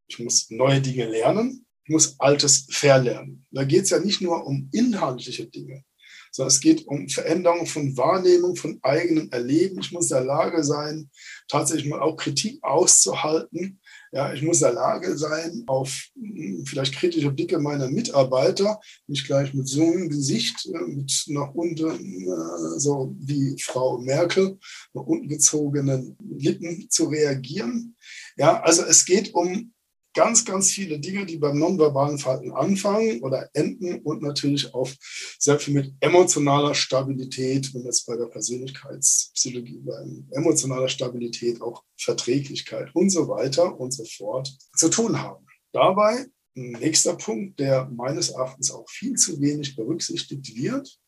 [0.06, 1.64] Ich muss neue Dinge lernen.
[1.84, 3.46] Ich muss Altes verlernen.
[3.50, 5.82] Da geht es ja nicht nur um inhaltliche Dinge,
[6.30, 9.80] sondern es geht um Veränderung von Wahrnehmung, von eigenem Erleben.
[9.80, 11.10] Ich muss in der Lage sein,
[11.48, 13.80] tatsächlich mal auch Kritik auszuhalten
[14.12, 19.26] ja, ich muss in der Lage sein, auf hm, vielleicht kritische Blicke meiner Mitarbeiter nicht
[19.26, 24.58] gleich mit so einem Gesicht, äh, mit nach unten, äh, so wie Frau Merkel,
[24.94, 27.96] nach unten gezogenen Lippen zu reagieren.
[28.36, 29.72] Ja, also es geht um
[30.14, 34.90] ganz, ganz viele Dinge, die beim nonverbalen Verhalten anfangen oder enden und natürlich auch
[35.38, 42.90] sehr viel mit emotionaler Stabilität, wenn jetzt bei der Persönlichkeitspsychologie bei emotionaler Stabilität auch Verträglichkeit
[42.94, 45.46] und so weiter und so fort zu tun haben.
[45.72, 50.98] Dabei ein nächster Punkt, der meines Erachtens auch viel zu wenig berücksichtigt wird,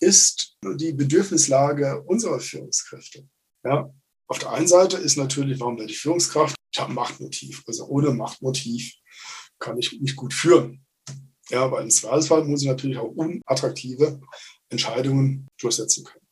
[0.00, 3.28] ist die Bedürfnislage unserer Führungskräfte.
[3.64, 3.92] Ja,
[4.28, 6.56] auf der einen Seite ist natürlich, warum werde ich Führungskraft?
[6.72, 7.62] Ich habe ein Machtmotiv.
[7.66, 8.92] Also ohne Machtmotiv
[9.58, 10.84] kann ich nicht gut führen.
[11.48, 14.20] Ja, aber im Zweifelsfall muss ich natürlich auch unattraktive
[14.68, 16.26] Entscheidungen durchsetzen können.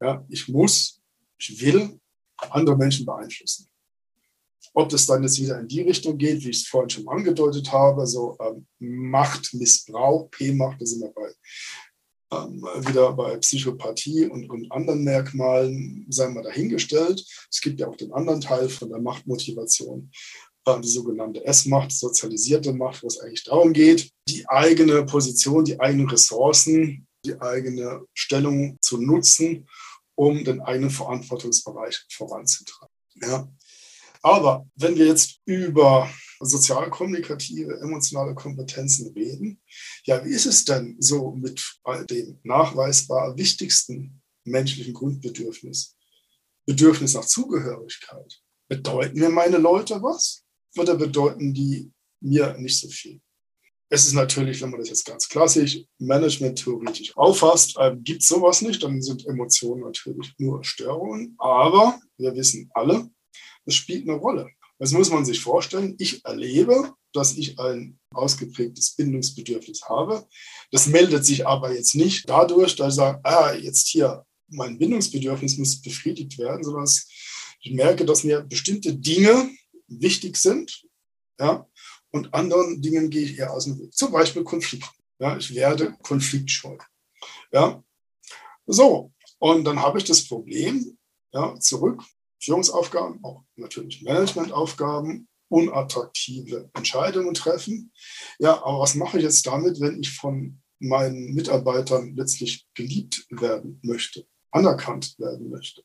[0.00, 1.00] Ja, ich muss,
[1.38, 2.00] ich will
[2.50, 3.68] andere Menschen beeinflussen.
[4.72, 7.70] Ob das dann jetzt wieder in die Richtung geht, wie ich es vorhin schon angedeutet
[7.70, 11.32] habe, so ähm, Machtmissbrauch, P-Macht, da sind wir bei
[12.30, 17.24] wieder bei Psychopathie und, und anderen Merkmalen, sei wir dahingestellt.
[17.50, 20.10] Es gibt ja auch den anderen Teil von der Machtmotivation,
[20.66, 25.78] äh, die sogenannte S-Macht, sozialisierte Macht, wo es eigentlich darum geht, die eigene Position, die
[25.78, 29.68] eigenen Ressourcen, die eigene Stellung zu nutzen,
[30.14, 32.94] um den eigenen Verantwortungsbereich voranzutreiben.
[33.22, 33.48] Ja.
[34.22, 36.08] Aber wenn wir jetzt über
[36.40, 39.60] sozialkommunikative, emotionale Kompetenzen reden.
[40.04, 41.62] Ja, wie ist es denn so mit
[42.10, 45.96] dem nachweisbar wichtigsten menschlichen Grundbedürfnis?
[46.66, 48.40] Bedürfnis nach Zugehörigkeit.
[48.68, 50.44] Bedeuten mir meine Leute was
[50.76, 53.20] oder bedeuten die mir nicht so viel?
[53.90, 58.62] Es ist natürlich, wenn man das jetzt ganz klassisch management-theoretisch auffasst, äh, gibt es sowas
[58.62, 61.34] nicht, dann sind Emotionen natürlich nur Störungen.
[61.38, 63.10] Aber wir wissen alle,
[63.66, 64.50] es spielt eine Rolle.
[64.84, 65.94] Das muss man sich vorstellen.
[65.98, 70.28] Ich erlebe, dass ich ein ausgeprägtes Bindungsbedürfnis habe.
[70.72, 75.56] Das meldet sich aber jetzt nicht dadurch, dass ich sage, ah, jetzt hier mein Bindungsbedürfnis
[75.56, 76.86] muss befriedigt werden, sondern
[77.62, 79.48] ich merke, dass mir bestimmte Dinge
[79.86, 80.84] wichtig sind.
[81.40, 81.66] Ja,
[82.10, 83.94] und anderen Dingen gehe ich eher aus dem Weg.
[83.94, 84.84] Zum Beispiel Konflikt.
[85.18, 86.76] Ja, ich werde konfliktscheu.
[87.50, 87.82] Ja,
[88.66, 89.14] so.
[89.38, 90.98] Und dann habe ich das Problem,
[91.32, 92.04] ja, zurück,
[92.44, 97.92] Führungsaufgaben, auch natürlich Managementaufgaben, unattraktive Entscheidungen treffen.
[98.38, 103.80] Ja, aber was mache ich jetzt damit, wenn ich von meinen Mitarbeitern letztlich geliebt werden
[103.82, 105.82] möchte, anerkannt werden möchte?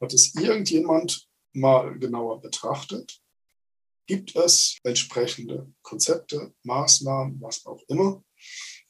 [0.00, 3.20] Hat es irgendjemand mal genauer betrachtet?
[4.06, 8.24] Gibt es entsprechende Konzepte, Maßnahmen, was auch immer?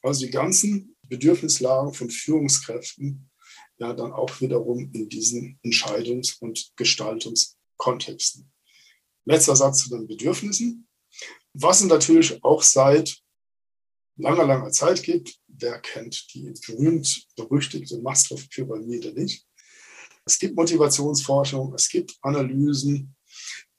[0.01, 3.30] Also die ganzen Bedürfnislagen von Führungskräften
[3.81, 8.51] ja dann auch wiederum in diesen Entscheidungs- und Gestaltungskontexten.
[9.25, 10.87] Letzter Satz zu den Bedürfnissen.
[11.53, 13.21] Was es natürlich auch seit
[14.17, 19.45] langer, langer Zeit gibt, wer kennt die berühmt-berüchtigte Maslow-Pyramide nicht?
[20.25, 23.15] Es gibt Motivationsforschung, es gibt Analysen,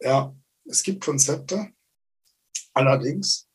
[0.01, 0.35] ja,
[0.65, 1.73] es gibt Konzepte.
[2.75, 3.49] Allerdings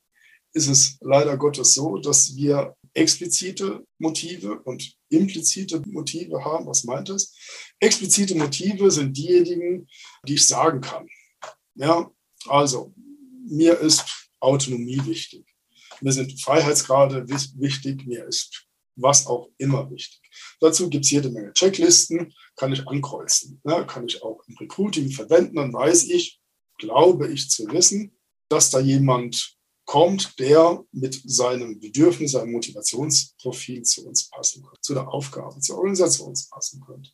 [0.54, 6.68] ist es leider Gottes so, dass wir explizite Motive und implizite Motive haben.
[6.68, 7.36] Was meint es?
[7.80, 9.88] Explizite Motive sind diejenigen,
[10.28, 11.08] die ich sagen kann.
[11.76, 12.10] Ja,
[12.48, 12.94] also
[13.48, 14.04] mir ist
[14.40, 15.46] Autonomie wichtig.
[16.02, 18.06] Mir sind Freiheitsgrade wichtig.
[18.06, 20.20] Mir ist was auch immer wichtig.
[20.60, 23.62] Dazu gibt es jede Menge Checklisten, kann ich ankreuzen.
[23.64, 25.56] Ja, kann ich auch im Recruiting verwenden.
[25.56, 26.40] Dann weiß ich,
[26.78, 28.18] glaube ich zu wissen,
[28.50, 29.57] dass da jemand
[29.88, 35.78] kommt, der mit seinem Bedürfnis, seinem Motivationsprofil zu uns passen könnte, zu der Aufgabe, zur
[35.78, 37.10] Organisation passen könnte.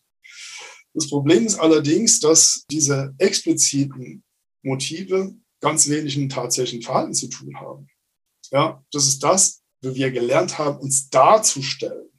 [0.93, 4.23] Das Problem ist allerdings, dass diese expliziten
[4.63, 7.87] Motive ganz wenig mit tatsächlichen Verhalten zu tun haben.
[8.51, 12.09] Ja, das ist das, wie wir gelernt haben, uns darzustellen.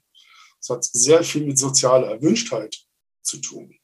[0.61, 2.77] Das hat sehr viel mit sozialer Erwünschtheit
[3.23, 3.75] zu tun.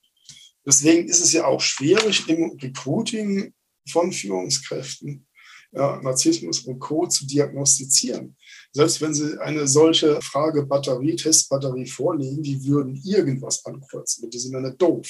[0.65, 3.55] Deswegen ist es ja auch schwierig im Recruiting
[3.89, 5.27] von Führungskräften
[5.73, 7.07] ja, Narzissmus und Co.
[7.07, 8.37] zu diagnostizieren.
[8.73, 14.31] Selbst wenn Sie eine solche Frage Batterie, Testbatterie vorlegen, die würden irgendwas ankreuzen.
[14.31, 15.09] Die sind ja nicht doof.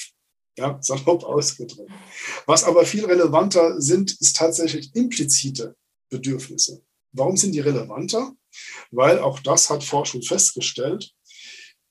[0.57, 1.91] Ja, salopp ausgedrückt.
[2.45, 5.75] Was aber viel relevanter sind, ist tatsächlich implizite
[6.09, 6.83] Bedürfnisse.
[7.13, 8.33] Warum sind die relevanter?
[8.91, 11.11] Weil auch das hat Forschung festgestellt.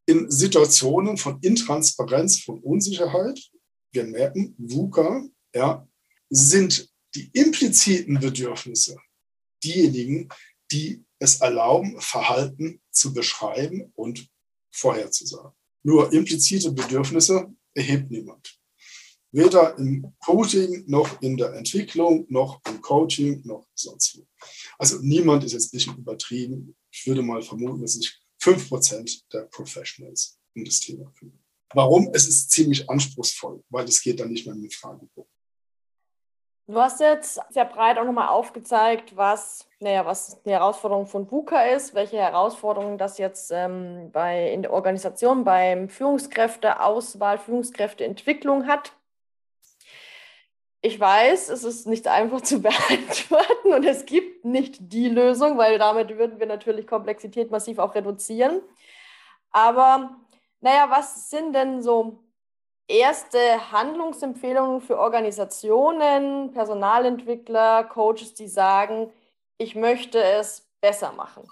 [0.06, 3.40] In Situationen von Intransparenz, von Unsicherheit,
[3.92, 5.88] wir merken, VUCA, ja,
[6.28, 8.96] sind die impliziten Bedürfnisse
[9.62, 10.28] diejenigen,
[10.72, 14.28] die es erlauben, Verhalten zu beschreiben und
[14.70, 15.52] vorherzusagen.
[15.82, 18.58] Nur implizite Bedürfnisse erhebt niemand.
[19.32, 24.26] Weder im Coaching noch in der Entwicklung, noch im Coaching, noch sonst wo.
[24.78, 26.76] Also niemand ist jetzt nicht übertrieben.
[26.90, 31.38] Ich würde mal vermuten, dass sich 5% der Professionals um das Thema kümmern.
[31.74, 32.10] Warum?
[32.12, 35.30] Es ist ziemlich anspruchsvoll, weil es geht dann nicht mehr mit Fragebogen.
[36.70, 41.62] Du hast jetzt sehr breit auch nochmal aufgezeigt, was, naja, was die Herausforderung von VUCA
[41.62, 48.92] ist, welche Herausforderungen das jetzt ähm, bei, in der Organisation beim Führungskräfteauswahl, Führungskräfteentwicklung hat.
[50.80, 55.76] Ich weiß, es ist nicht einfach zu beantworten und es gibt nicht die Lösung, weil
[55.76, 58.62] damit würden wir natürlich Komplexität massiv auch reduzieren.
[59.50, 60.16] Aber
[60.60, 62.20] naja, was sind denn so
[62.90, 69.10] erste Handlungsempfehlungen für Organisationen, Personalentwickler, Coaches, die sagen,
[69.58, 71.48] ich möchte es besser machen?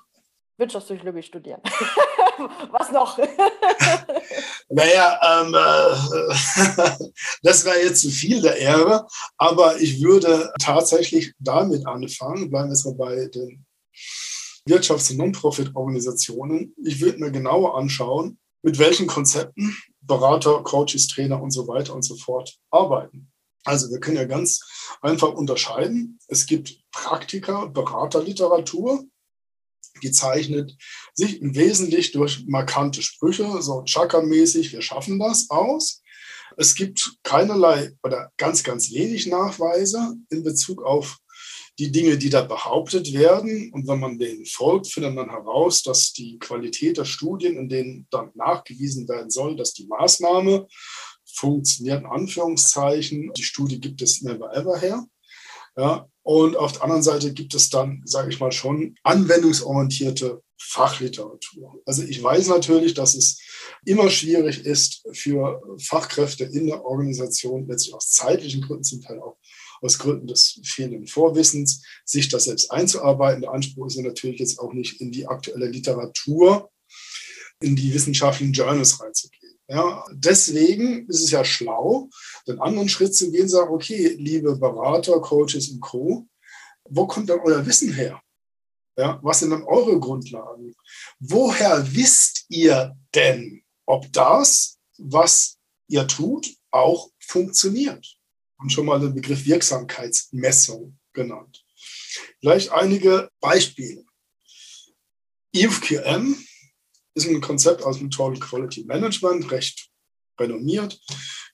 [0.58, 1.60] Wirtschaftspsychologie studieren.
[2.70, 3.16] Was noch?
[4.68, 6.94] naja, ähm, äh,
[7.42, 9.06] das wäre jetzt zu viel der Ehre,
[9.36, 13.64] aber ich würde tatsächlich damit anfangen, bleiben wir bei den
[14.68, 16.74] Wirtschafts- und Non-Profit-Organisationen.
[16.84, 19.76] Ich würde mir genauer anschauen, mit welchen Konzepten
[20.08, 23.30] Berater, Coaches, Trainer und so weiter und so fort arbeiten.
[23.64, 24.60] Also wir können ja ganz
[25.02, 26.18] einfach unterscheiden.
[26.26, 29.04] Es gibt Praktiker, Beraterliteratur,
[30.02, 30.76] die zeichnet
[31.14, 36.02] sich im Wesentlichen durch markante Sprüche, so Chakra-mäßig, wir schaffen das aus.
[36.56, 41.18] Es gibt keinerlei oder ganz, ganz wenig Nachweise in Bezug auf
[41.78, 43.72] die Dinge, die da behauptet werden.
[43.72, 48.06] Und wenn man denen folgt, findet man heraus, dass die Qualität der Studien, in denen
[48.10, 50.66] dann nachgewiesen werden soll, dass die Maßnahme
[51.24, 53.32] funktioniert, in Anführungszeichen.
[53.36, 55.04] Die Studie gibt es never ever her.
[55.76, 61.80] Ja, und auf der anderen Seite gibt es dann, sage ich mal, schon anwendungsorientierte Fachliteratur.
[61.86, 63.40] Also ich weiß natürlich, dass es
[63.84, 69.36] immer schwierig ist für Fachkräfte in der Organisation, letztlich aus zeitlichen Gründen, zum Teil auch
[69.80, 73.42] aus Gründen des fehlenden Vorwissens, sich das selbst einzuarbeiten.
[73.42, 76.70] Der Anspruch ist natürlich jetzt auch nicht in die aktuelle Literatur,
[77.60, 79.58] in die wissenschaftlichen Journals reinzugehen.
[79.70, 82.08] Ja, deswegen ist es ja schlau,
[82.46, 86.26] den anderen Schritt zu gehen, sagen, okay, liebe Berater, Coaches und Co.,
[86.88, 88.20] wo kommt dann euer Wissen her?
[88.96, 90.74] Ja, was sind dann eure Grundlagen?
[91.20, 98.17] Woher wisst ihr denn, ob das, was ihr tut, auch funktioniert?
[98.58, 101.64] Haben schon mal den Begriff Wirksamkeitsmessung genannt.
[102.40, 104.04] Vielleicht einige Beispiele.
[105.52, 106.36] EFQM
[107.14, 109.90] ist ein Konzept aus dem Total Quality Management, recht
[110.38, 111.00] renommiert,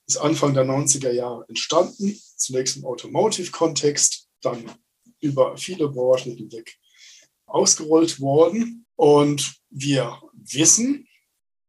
[0.05, 4.71] ist Anfang der 90er Jahre entstanden, zunächst im Automotive-Kontext, dann
[5.19, 6.77] über viele Branchen hinweg
[7.47, 8.85] ausgerollt worden.
[8.95, 11.07] Und wir wissen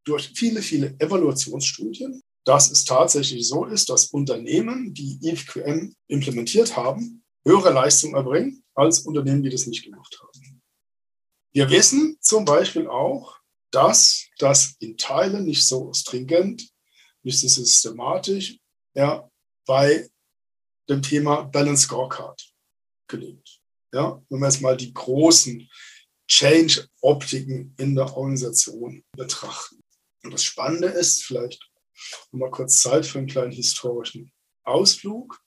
[0.05, 7.25] durch viele, viele Evaluationsstudien, dass es tatsächlich so ist, dass Unternehmen, die EFQM implementiert haben,
[7.45, 10.63] höhere Leistung erbringen als Unternehmen, die das nicht gemacht haben.
[11.53, 13.37] Wir wissen zum Beispiel auch,
[13.73, 16.71] dass das in Teilen nicht so stringent,
[17.25, 18.59] nicht so systematisch
[18.95, 19.29] ja,
[19.67, 20.09] bei
[20.89, 22.41] dem Thema Balance Scorecard
[23.09, 23.61] gelingt.
[23.93, 25.69] Ja, wenn wir jetzt mal die großen
[26.29, 29.83] Change-Optiken in der Organisation betrachten.
[30.23, 31.71] Und das Spannende ist, vielleicht
[32.33, 34.33] mal kurz Zeit für einen kleinen historischen
[34.65, 35.41] Ausflug.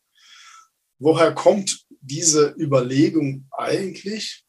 [0.98, 4.44] Woher kommt diese Überlegung eigentlich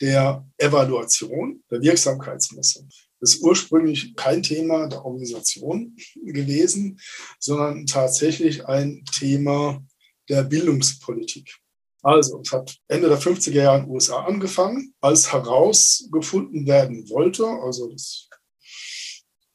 [0.00, 2.88] der Evaluation, der Wirksamkeitsmessung?
[3.20, 7.00] Das ist ursprünglich kein Thema der Organisation gewesen,
[7.38, 9.82] sondern tatsächlich ein Thema
[10.28, 11.56] der Bildungspolitik.
[12.02, 17.46] Also, es hat Ende der 50er Jahre in den USA angefangen, als herausgefunden werden wollte,
[17.46, 18.28] also das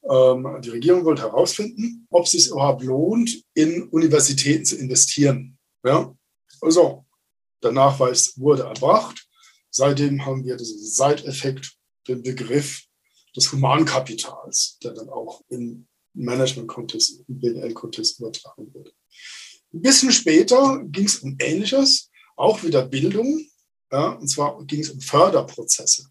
[0.03, 5.57] die Regierung wollte herausfinden, ob es sich überhaupt lohnt, in Universitäten zu investieren.
[5.83, 6.15] Ja?
[6.61, 7.05] Also,
[7.61, 9.27] der Nachweis wurde erbracht.
[9.69, 11.73] Seitdem haben wir diesen Seiteffekt,
[12.07, 12.83] den Begriff
[13.35, 18.91] des Humankapitals, der dann auch im Management-Kontext, im BWL-Kontext übertragen wurde.
[19.73, 23.47] Ein bisschen später ging es um Ähnliches, auch wieder Bildung,
[23.91, 26.07] ja, und zwar ging es um Förderprozesse.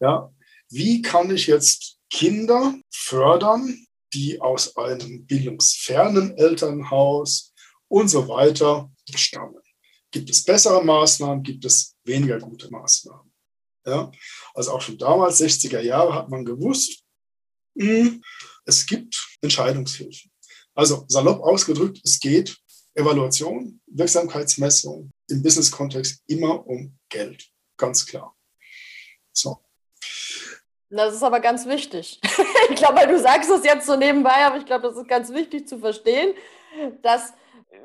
[0.00, 0.32] Ja,
[0.70, 7.52] wie kann ich jetzt Kinder fördern, die aus einem bildungsfernen Elternhaus
[7.88, 9.60] und so weiter stammen.
[10.10, 13.30] Gibt es bessere Maßnahmen, gibt es weniger gute Maßnahmen.
[13.86, 14.10] Ja?
[14.54, 17.02] Also auch schon damals, 60er Jahre, hat man gewusst,
[17.78, 18.22] hm,
[18.64, 20.30] es gibt Entscheidungshilfen.
[20.74, 22.56] Also salopp ausgedrückt, es geht
[22.94, 27.48] Evaluation, Wirksamkeitsmessung im Business-Kontext immer um Geld.
[27.76, 28.34] Ganz klar.
[29.32, 29.67] So.
[30.90, 32.20] Das ist aber ganz wichtig.
[32.70, 35.32] ich glaube, weil du sagst es jetzt so nebenbei, aber ich glaube, das ist ganz
[35.32, 36.34] wichtig zu verstehen,
[37.02, 37.34] dass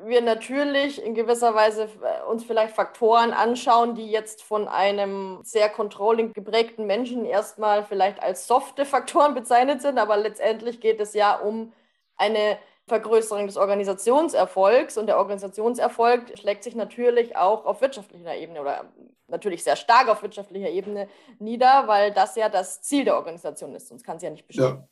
[0.04, 5.68] wir natürlich in gewisser Weise äh, uns vielleicht Faktoren anschauen, die jetzt von einem sehr
[5.68, 11.36] controlling geprägten Menschen erstmal vielleicht als softe Faktoren bezeichnet sind, aber letztendlich geht es ja
[11.36, 11.72] um
[12.16, 18.84] eine Vergrößerung des Organisationserfolgs und der Organisationserfolg schlägt sich natürlich auch auf wirtschaftlicher Ebene oder
[19.28, 21.08] natürlich sehr stark auf wirtschaftlicher Ebene
[21.38, 24.64] nieder, weil das ja das Ziel der Organisation ist, sonst kann sie ja nicht bestehen.
[24.64, 24.88] Ja.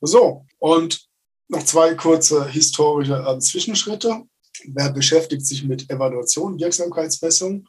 [0.00, 1.08] So, und
[1.48, 4.22] noch zwei kurze historische äh, Zwischenschritte.
[4.64, 7.68] Wer beschäftigt sich mit Evaluation, Wirksamkeitsmessung?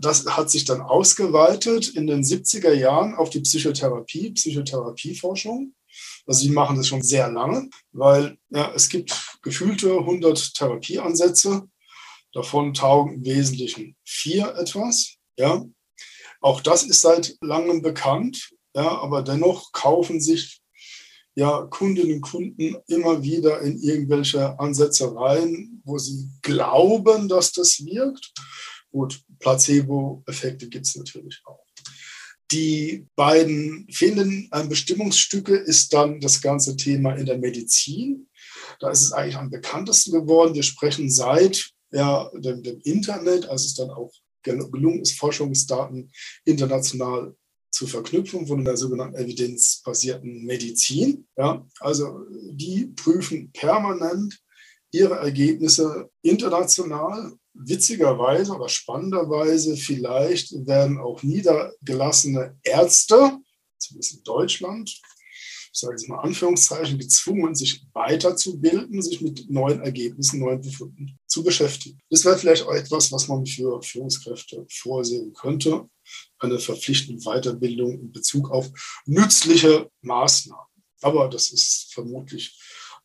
[0.00, 5.74] Das hat sich dann ausgeweitet in den 70er Jahren auf die Psychotherapie, Psychotherapieforschung.
[6.26, 11.68] Also die machen das schon sehr lange, weil ja, es gibt gefühlte 100 Therapieansätze,
[12.32, 15.16] davon taugen im Wesentlichen vier etwas.
[15.36, 15.64] Ja.
[16.40, 20.60] Auch das ist seit langem bekannt, ja, aber dennoch kaufen sich
[21.34, 27.84] ja, Kundinnen und Kunden immer wieder in irgendwelche Ansätze rein, wo sie glauben, dass das
[27.84, 28.32] wirkt.
[28.90, 31.64] Gut, Placebo-Effekte gibt es natürlich auch.
[32.50, 38.28] Die beiden fehlenden Bestimmungsstücke ist dann das ganze Thema in der Medizin.
[38.80, 40.54] Da ist es eigentlich am bekanntesten geworden.
[40.54, 44.12] Wir sprechen seit ja, dem, dem Internet, als es dann auch
[44.42, 46.10] gelungen ist, Forschungsdaten
[46.44, 47.34] international
[47.70, 51.26] zu verknüpfen von der sogenannten evidenzbasierten Medizin.
[51.36, 54.38] Ja, also die prüfen permanent
[54.92, 63.38] ihre Ergebnisse international witzigerweise oder spannenderweise vielleicht werden auch niedergelassene Ärzte,
[63.78, 65.00] zumindest in Deutschland,
[65.72, 71.44] ich sage jetzt mal Anführungszeichen, gezwungen, sich weiterzubilden, sich mit neuen Ergebnissen, neuen Befunden zu
[71.44, 72.00] beschäftigen.
[72.10, 75.88] Das wäre vielleicht auch etwas, was man für Führungskräfte vorsehen könnte,
[76.38, 78.68] eine verpflichtende Weiterbildung in Bezug auf
[79.06, 80.66] nützliche Maßnahmen.
[81.02, 82.58] Aber das ist vermutlich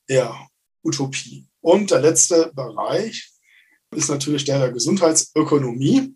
[0.07, 0.35] eher
[0.83, 1.47] Utopie.
[1.61, 3.31] Und der letzte Bereich
[3.91, 6.15] ist natürlich der der Gesundheitsökonomie.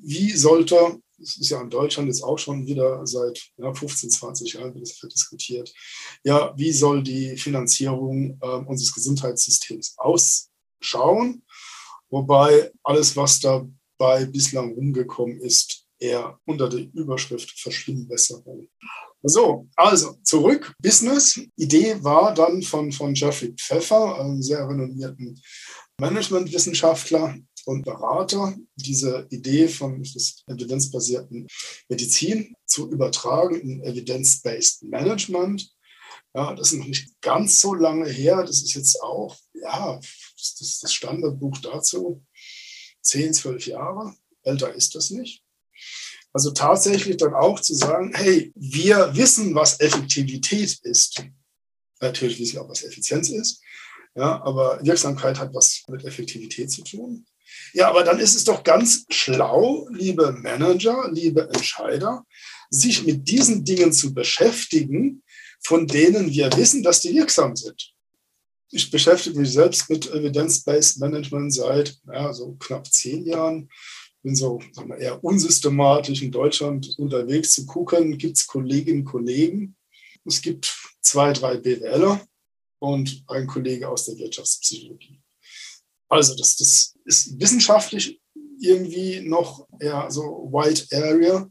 [0.00, 4.54] Wie sollte das ist ja in Deutschland jetzt auch schon wieder seit ja, 15, 20
[4.54, 5.72] Jahren wird das diskutiert.
[6.24, 9.94] Ja, wie soll die Finanzierung äh, unseres Gesundheitssystems
[10.82, 11.42] ausschauen?
[12.10, 18.68] Wobei alles, was dabei bislang rumgekommen ist, eher unter der Überschrift Verschwindbesserung.
[19.22, 20.74] So, also zurück.
[20.80, 21.40] Business.
[21.56, 25.40] Idee war dann von, von Jeffrey Pfeffer, einem sehr renommierten
[25.98, 30.02] Managementwissenschaftler, und Berater, diese Idee von
[30.46, 31.46] evidenzbasierten
[31.88, 35.72] Medizin zu übertragen in Evidence-Based Management.
[36.34, 38.42] Ja, das ist noch nicht ganz so lange her.
[38.42, 42.24] Das ist jetzt auch, ja, das ist das Standardbuch dazu.
[43.02, 44.14] Zehn, zwölf Jahre.
[44.42, 45.42] Älter ist das nicht.
[46.32, 51.22] Also tatsächlich dann auch zu sagen, hey, wir wissen, was Effektivität ist.
[52.00, 53.60] Natürlich wissen wir auch, was Effizienz ist.
[54.14, 57.26] Ja, aber Wirksamkeit hat was mit Effektivität zu tun.
[57.74, 62.24] Ja, aber dann ist es doch ganz schlau, liebe Manager, liebe Entscheider,
[62.70, 65.22] sich mit diesen Dingen zu beschäftigen,
[65.62, 67.92] von denen wir wissen, dass die wirksam sind.
[68.70, 73.68] Ich beschäftige mich selbst mit Evidence-Based Management seit ja, so knapp zehn Jahren.
[74.22, 79.76] Bin so wir, eher unsystematisch in Deutschland unterwegs zu gucken, gibt es Kolleginnen und Kollegen.
[80.24, 82.24] Es gibt zwei, drei BWLer
[82.78, 85.20] und ein Kollege aus der Wirtschaftspsychologie.
[86.08, 88.20] Also das, das ist wissenschaftlich
[88.60, 91.50] irgendwie noch eher so White Area,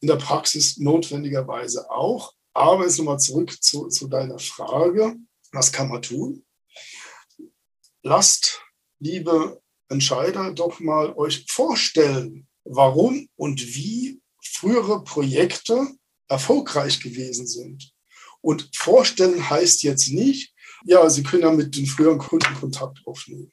[0.00, 2.33] in der Praxis notwendigerweise auch.
[2.54, 5.16] Aber jetzt nochmal zurück zu, zu deiner Frage,
[5.52, 6.44] was kann man tun?
[8.02, 8.62] Lasst,
[9.00, 15.86] liebe Entscheider, doch mal euch vorstellen, warum und wie frühere Projekte
[16.28, 17.92] erfolgreich gewesen sind.
[18.40, 23.52] Und vorstellen heißt jetzt nicht, ja, Sie können ja mit den früheren Kunden Kontakt aufnehmen.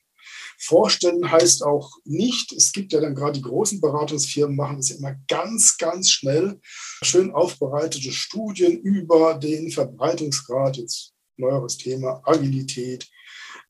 [0.64, 4.98] Vorstellen heißt auch nicht, es gibt ja dann gerade die großen Beratungsfirmen, machen das ja
[4.98, 6.60] immer ganz, ganz schnell,
[7.04, 13.10] schön aufbereitete Studien über den Verbreitungsgrad, jetzt neueres Thema, Agilität.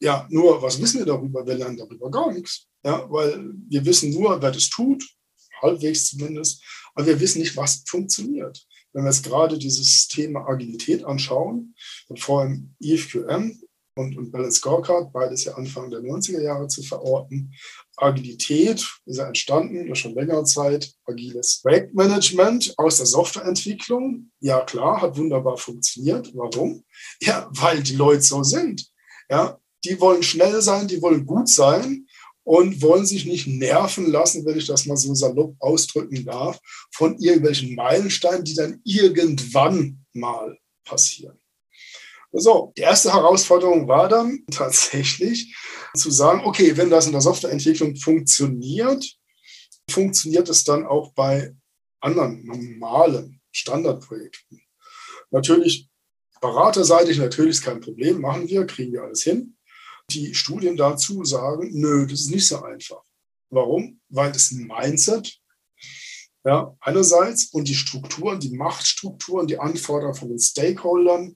[0.02, 1.46] Ja, nur was wissen wir darüber?
[1.48, 2.68] Wir lernen darüber gar nichts.
[2.84, 5.04] Ja, weil wir wissen nur, wer das tut,
[5.62, 6.64] halbwegs zumindest,
[6.94, 8.66] aber wir wissen nicht, was funktioniert.
[8.92, 11.74] Wenn wir jetzt gerade dieses Thema Agilität anschauen,
[12.10, 13.62] und vor allem IFQM,
[14.02, 17.54] und, und Balance Scorecard, beides ja Anfang der 90er Jahre zu verorten.
[17.98, 20.92] Agilität ist ja entstanden, ja schon längere Zeit.
[21.06, 24.32] Agiles Projektmanagement aus der Softwareentwicklung.
[24.40, 26.32] Ja, klar, hat wunderbar funktioniert.
[26.36, 26.84] Warum?
[27.22, 28.86] Ja, weil die Leute so sind.
[29.30, 32.06] Ja, die wollen schnell sein, die wollen gut sein
[32.44, 36.60] und wollen sich nicht nerven lassen, wenn ich das mal so salopp ausdrücken darf,
[36.94, 41.41] von irgendwelchen Meilensteinen, die dann irgendwann mal passieren.
[42.34, 45.56] So, die erste Herausforderung war dann tatsächlich
[45.96, 49.06] zu sagen, okay, wenn das in der Softwareentwicklung funktioniert,
[49.90, 51.54] funktioniert es dann auch bei
[52.00, 54.62] anderen normalen Standardprojekten.
[55.30, 55.90] Natürlich
[56.40, 59.58] beraterseitig, natürlich ist kein Problem, machen wir, kriegen wir alles hin.
[60.10, 63.04] Die Studien dazu sagen, nö, das ist nicht so einfach.
[63.50, 64.00] Warum?
[64.10, 65.41] Weil es ein Mindset
[66.44, 71.36] ja, einerseits und die Strukturen, die Machtstrukturen, die Anforderungen von den Stakeholdern,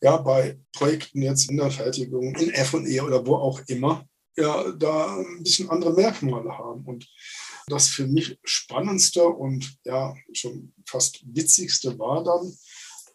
[0.00, 4.04] ja, bei Projekten jetzt in der Fertigung, in F&E oder wo auch immer,
[4.36, 6.84] ja, da ein bisschen andere Merkmale haben.
[6.84, 7.08] Und
[7.66, 12.56] das für mich spannendste und ja, schon fast witzigste war dann,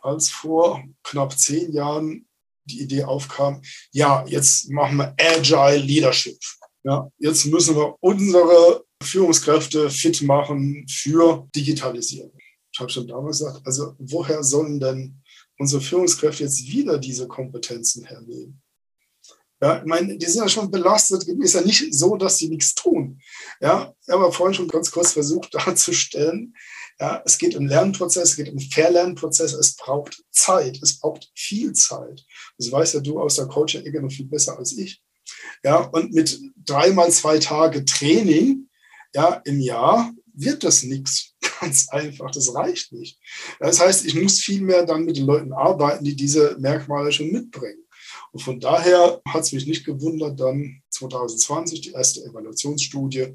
[0.02, 2.26] als vor knapp zehn Jahren
[2.66, 3.62] die Idee aufkam,
[3.92, 6.40] ja, jetzt machen wir Agile Leadership.
[6.84, 12.38] Ja, jetzt müssen wir unsere Führungskräfte fit machen für Digitalisierung.
[12.72, 15.22] Ich habe schon damals gesagt, also woher sollen denn
[15.58, 18.62] unsere Führungskräfte jetzt wieder diese Kompetenzen hernehmen?
[19.62, 21.28] Ja, ich meine, die sind ja schon belastet.
[21.28, 23.20] Es ist ja nicht so, dass sie nichts tun.
[23.60, 26.56] Ja, ich habe vorhin schon ganz kurz versucht darzustellen,
[27.00, 31.72] ja, es geht um Lernprozess, es geht um Verlernprozess, es braucht Zeit, es braucht viel
[31.72, 32.26] Zeit.
[32.58, 35.02] Das weißt ja du aus der Coaching-Ecke noch viel besser als ich.
[35.64, 38.69] Ja, und mit dreimal zwei Tage Training
[39.14, 41.36] ja, im Jahr wird das nichts.
[41.60, 43.20] Ganz einfach, das reicht nicht.
[43.60, 47.32] Das heißt, ich muss viel mehr dann mit den Leuten arbeiten, die diese Merkmale schon
[47.32, 47.84] mitbringen.
[48.32, 53.34] Und von daher hat es mich nicht gewundert, dann 2020 die erste Evaluationsstudie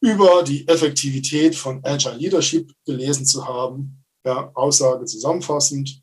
[0.00, 4.04] über die Effektivität von Agile Leadership gelesen zu haben.
[4.24, 6.02] Ja, Aussage zusammenfassend,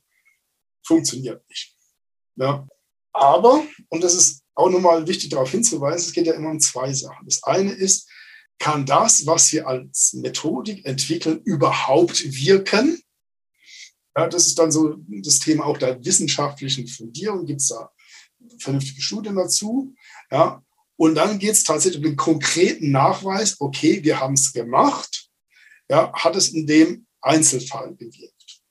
[0.84, 1.76] funktioniert nicht.
[2.38, 2.68] Ja,
[3.14, 6.92] aber, und das ist auch nochmal wichtig darauf hinzuweisen, es geht ja immer um zwei
[6.94, 7.26] Sachen.
[7.26, 8.10] Das eine ist,
[8.60, 13.02] kann das, was wir als Methodik entwickeln, überhaupt wirken?
[14.18, 17.46] Ja, das ist dann so das Thema auch der wissenschaftlichen Fundierung.
[17.46, 17.92] Gibt es da
[18.60, 19.94] vernünftige Studien dazu?
[20.32, 20.64] Ja,
[20.98, 25.30] und dann geht es tatsächlich um den konkreten Nachweis, okay, wir haben es gemacht,
[25.90, 28.62] ja, hat es in dem Einzelfall gewirkt.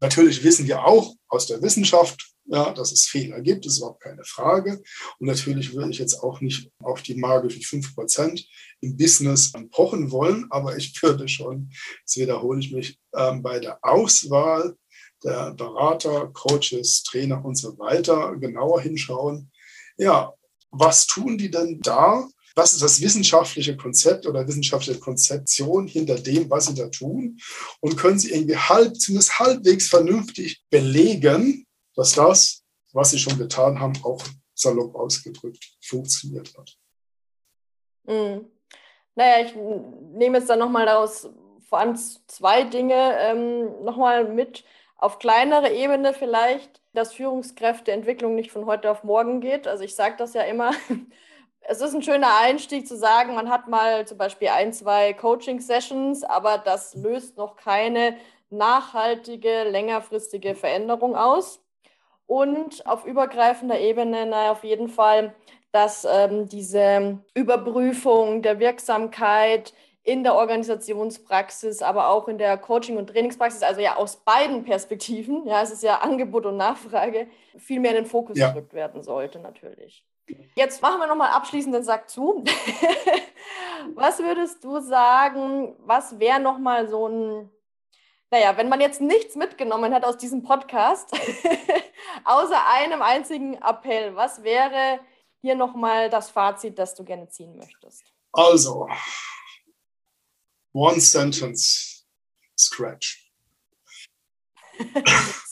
[0.00, 4.24] Natürlich wissen wir auch aus der Wissenschaft, ja, dass es Fehler gibt, ist überhaupt keine
[4.24, 4.82] Frage.
[5.18, 8.44] Und natürlich würde ich jetzt auch nicht auf die magischen 5%
[8.80, 11.70] im Business pochen wollen, aber ich würde schon,
[12.00, 14.76] jetzt wiederhole ich mich, ähm, bei der Auswahl
[15.22, 19.50] der Berater, Coaches, Trainer und so weiter genauer hinschauen.
[19.96, 20.32] Ja,
[20.70, 22.28] was tun die denn da?
[22.56, 27.38] Was ist das wissenschaftliche Konzept oder wissenschaftliche Konzeption hinter dem, was sie da tun?
[27.80, 31.66] Und können sie irgendwie halb, zumindest halbwegs vernünftig belegen,
[31.96, 34.22] dass das, was sie schon getan haben, auch
[34.54, 36.76] salopp ausgedrückt funktioniert hat.
[38.04, 38.50] Mhm.
[39.16, 41.28] Naja, ich nehme jetzt dann nochmal daraus
[41.68, 44.64] vor allem zwei Dinge ähm, nochmal mit.
[44.96, 49.66] Auf kleinere Ebene vielleicht, dass Führungskräfteentwicklung nicht von heute auf morgen geht.
[49.66, 50.72] Also ich sage das ja immer.
[51.66, 56.22] Es ist ein schöner Einstieg zu sagen, man hat mal zum Beispiel ein, zwei Coaching-Sessions,
[56.22, 58.18] aber das löst noch keine
[58.50, 61.63] nachhaltige, längerfristige Veränderung aus.
[62.26, 65.34] Und auf übergreifender Ebene, naja, auf jeden Fall,
[65.72, 73.08] dass ähm, diese Überprüfung der Wirksamkeit in der Organisationspraxis, aber auch in der Coaching- und
[73.08, 77.92] Trainingspraxis, also ja aus beiden Perspektiven, ja, es ist ja Angebot und Nachfrage, viel mehr
[77.92, 78.50] in den Fokus ja.
[78.50, 80.04] gerückt werden sollte natürlich.
[80.56, 82.44] Jetzt machen wir nochmal abschließend den Sack zu.
[83.94, 87.50] was würdest du sagen, was wäre nochmal so ein
[88.34, 91.12] naja, wenn man jetzt nichts mitgenommen hat aus diesem Podcast,
[92.24, 94.98] außer einem einzigen Appell, was wäre
[95.40, 98.02] hier nochmal das Fazit, das du gerne ziehen möchtest?
[98.32, 98.88] Also,
[100.72, 102.04] One Sentence
[102.58, 103.30] Scratch.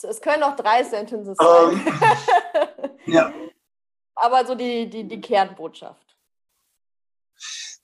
[0.03, 1.47] es können auch drei Sentences sein.
[1.47, 3.33] Um, ähm, ja.
[4.15, 6.17] Aber so die, die, die Kernbotschaft.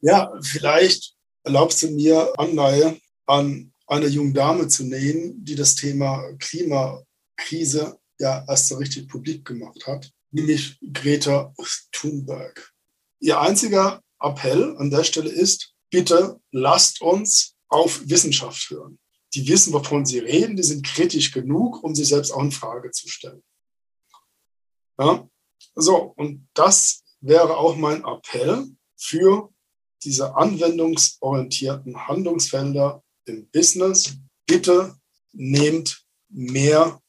[0.01, 6.31] Ja, vielleicht erlaubst du mir Anleihe an eine junge Dame zu nehmen, die das Thema
[6.37, 11.53] Klimakrise ja erst so richtig publik gemacht hat, nämlich Greta
[11.91, 12.71] Thunberg.
[13.19, 18.99] Ihr einziger Appell an der Stelle ist, bitte lasst uns auf Wissenschaft hören.
[19.33, 22.91] Die wissen, wovon sie reden, die sind kritisch genug, um sich selbst auch in Frage
[22.91, 23.43] zu stellen.
[24.99, 25.27] Ja?
[25.75, 28.67] So, und das wäre auch mein Appell
[28.97, 29.49] für
[30.03, 34.95] diese anwendungsorientierten Handlungsfelder im Business, bitte
[35.31, 37.01] nehmt mehr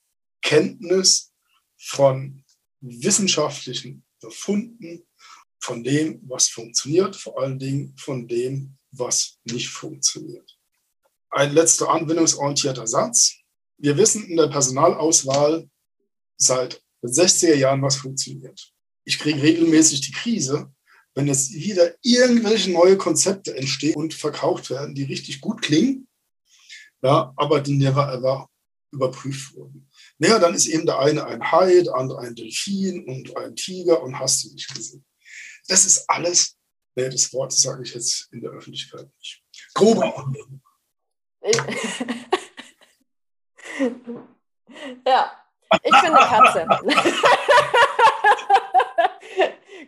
[0.42, 1.32] Kenntnis
[1.78, 2.44] von
[2.80, 5.06] wissenschaftlichen Befunden,
[5.62, 10.58] von dem, was funktioniert, vor allen Dingen von dem, was nicht funktioniert.
[11.30, 13.36] Ein letzter anwendungsorientierter Satz.
[13.78, 15.68] Wir wissen in der Personalauswahl
[16.36, 18.72] seit den 60er Jahren, was funktioniert.
[19.04, 20.72] Ich kriege regelmäßig die Krise,
[21.14, 26.08] wenn jetzt wieder irgendwelche neue Konzepte entstehen und verkauft werden, die richtig gut klingen,
[27.02, 28.48] ja, aber die never ever
[28.92, 29.88] überprüft wurden.
[30.18, 34.02] Naja, dann ist eben der eine ein Hai, der andere ein Delfin und ein Tiger
[34.02, 35.04] und hast du nicht gesehen.
[35.68, 36.56] Das ist alles,
[36.96, 39.42] nee, das Wort sage ich jetzt in der Öffentlichkeit nicht.
[39.74, 40.12] Grobe
[45.06, 45.32] ja,
[45.82, 46.66] ich finde Katze.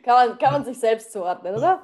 [0.02, 1.82] kann, man, kann man sich selbst zuordnen, oder?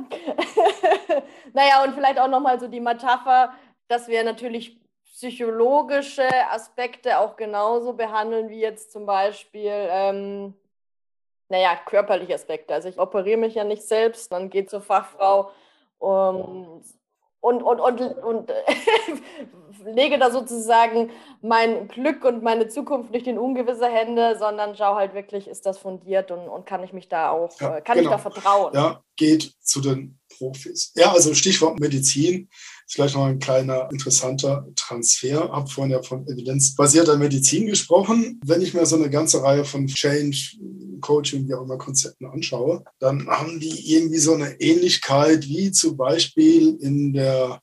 [1.53, 3.53] naja, und vielleicht auch nochmal so die Metapher,
[3.89, 4.81] dass wir natürlich
[5.19, 10.55] psychologische Aspekte auch genauso behandeln wie jetzt zum Beispiel, ähm,
[11.49, 12.73] naja, körperliche Aspekte.
[12.73, 15.51] Also ich operiere mich ja nicht selbst, dann geht zur Fachfrau
[15.99, 16.85] um,
[17.41, 18.53] und, und, und, und
[19.85, 21.11] lege da sozusagen
[21.41, 25.79] mein Glück und meine Zukunft nicht in ungewisse Hände, sondern schau halt wirklich, ist das
[25.79, 28.11] fundiert und, und kann ich mich da auch, ja, kann genau.
[28.11, 28.73] ich da vertrauen?
[28.73, 30.93] Ja, geht zu den Profis.
[30.95, 32.49] Ja, also Stichwort Medizin
[32.91, 35.45] Vielleicht noch ein kleiner interessanter Transfer.
[35.45, 38.41] Ich habe vorhin ja von evidenzbasierter Medizin gesprochen.
[38.43, 40.57] Wenn ich mir so eine ganze Reihe von Change,
[41.03, 45.99] Coaching, wie auch immer Konzepten anschaue, dann haben die irgendwie so eine Ähnlichkeit wie zum
[45.99, 47.61] Beispiel in der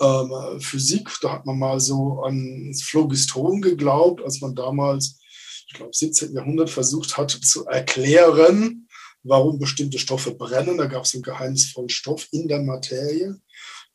[0.00, 1.10] ähm, Physik.
[1.20, 5.18] Da hat man mal so an Phlogiston geglaubt, als man damals,
[5.66, 6.32] ich glaube, 17.
[6.32, 8.83] Jahrhundert versucht hat zu erklären,
[9.24, 10.78] warum bestimmte Stoffe brennen.
[10.78, 13.36] Da gab es einen geheimnisvollen Stoff in der Materie.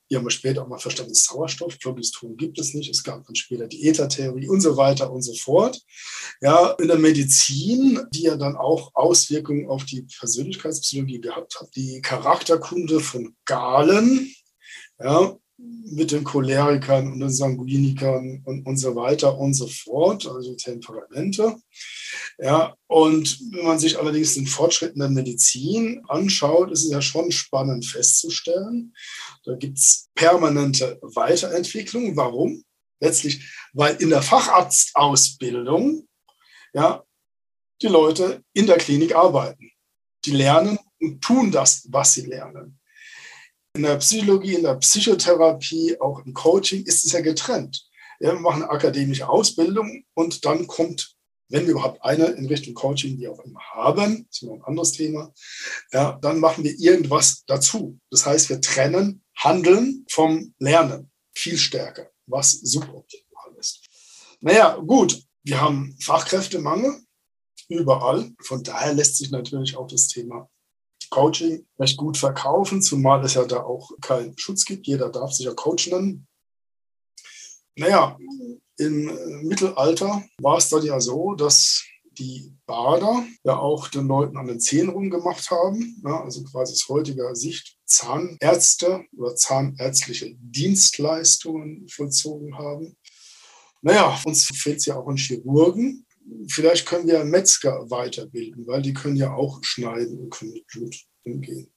[0.10, 2.90] Die haben wir später auch mal verstanden, Sauerstoff, Phlogiston gibt es nicht.
[2.90, 5.80] Es gab dann später die Äthertheorie und so weiter und so fort.
[6.42, 12.02] Ja, in der Medizin, die ja dann auch Auswirkungen auf die Persönlichkeitspsychologie gehabt hat, die
[12.02, 14.34] Charakterkunde von Galen,
[15.00, 15.38] ja,
[15.92, 21.56] mit den Cholerikern und den Sanguinikern und, und so weiter und so fort, also Temperamente.
[22.38, 27.32] Ja, und wenn man sich allerdings den Fortschritten der Medizin anschaut, ist es ja schon
[27.32, 28.94] spannend festzustellen.
[29.44, 32.16] Da gibt es permanente Weiterentwicklung.
[32.16, 32.64] Warum?
[33.02, 36.08] Letztlich, weil in der Facharztausbildung
[36.74, 37.04] ja,
[37.82, 39.72] die Leute in der Klinik arbeiten.
[40.26, 42.79] Die lernen und tun das, was sie lernen
[43.76, 47.86] in der Psychologie, in der Psychotherapie, auch im Coaching ist es ja getrennt.
[48.20, 51.16] Ja, wir machen eine akademische Ausbildung und dann kommt,
[51.50, 54.64] wenn wir überhaupt eine in Richtung Coaching, die auch immer haben, das ist noch ein
[54.64, 55.34] anderes Thema,
[55.92, 58.00] ja, dann machen wir irgendwas dazu.
[58.10, 63.86] Das heißt, wir trennen Handeln vom Lernen viel stärker, was suboptimal ist.
[64.42, 67.02] Naja, gut, wir haben Fachkräftemangel
[67.70, 68.32] überall.
[68.42, 70.50] Von daher lässt sich natürlich auch das Thema
[71.10, 74.88] Coaching recht gut verkaufen, zumal es ja da auch keinen Schutz gibt.
[74.88, 76.28] Jeder darf sich ja Coach nennen.
[77.76, 78.18] Naja,
[78.78, 79.12] im
[79.44, 81.84] Mittelalter war es dann ja so, dass
[82.20, 86.90] die Bader ja auch den Leuten an den Zähnen rumgemacht haben, ja, also quasi aus
[86.90, 92.98] heutiger Sicht Zahnärzte oder zahnärztliche Dienstleistungen vollzogen haben.
[93.82, 96.06] Naja, uns fehlt es ja auch an Chirurgen,
[96.48, 100.96] vielleicht können wir Metzger weiterbilden, weil die können ja auch schneiden und können mit Blut
[101.24, 101.72] umgehen.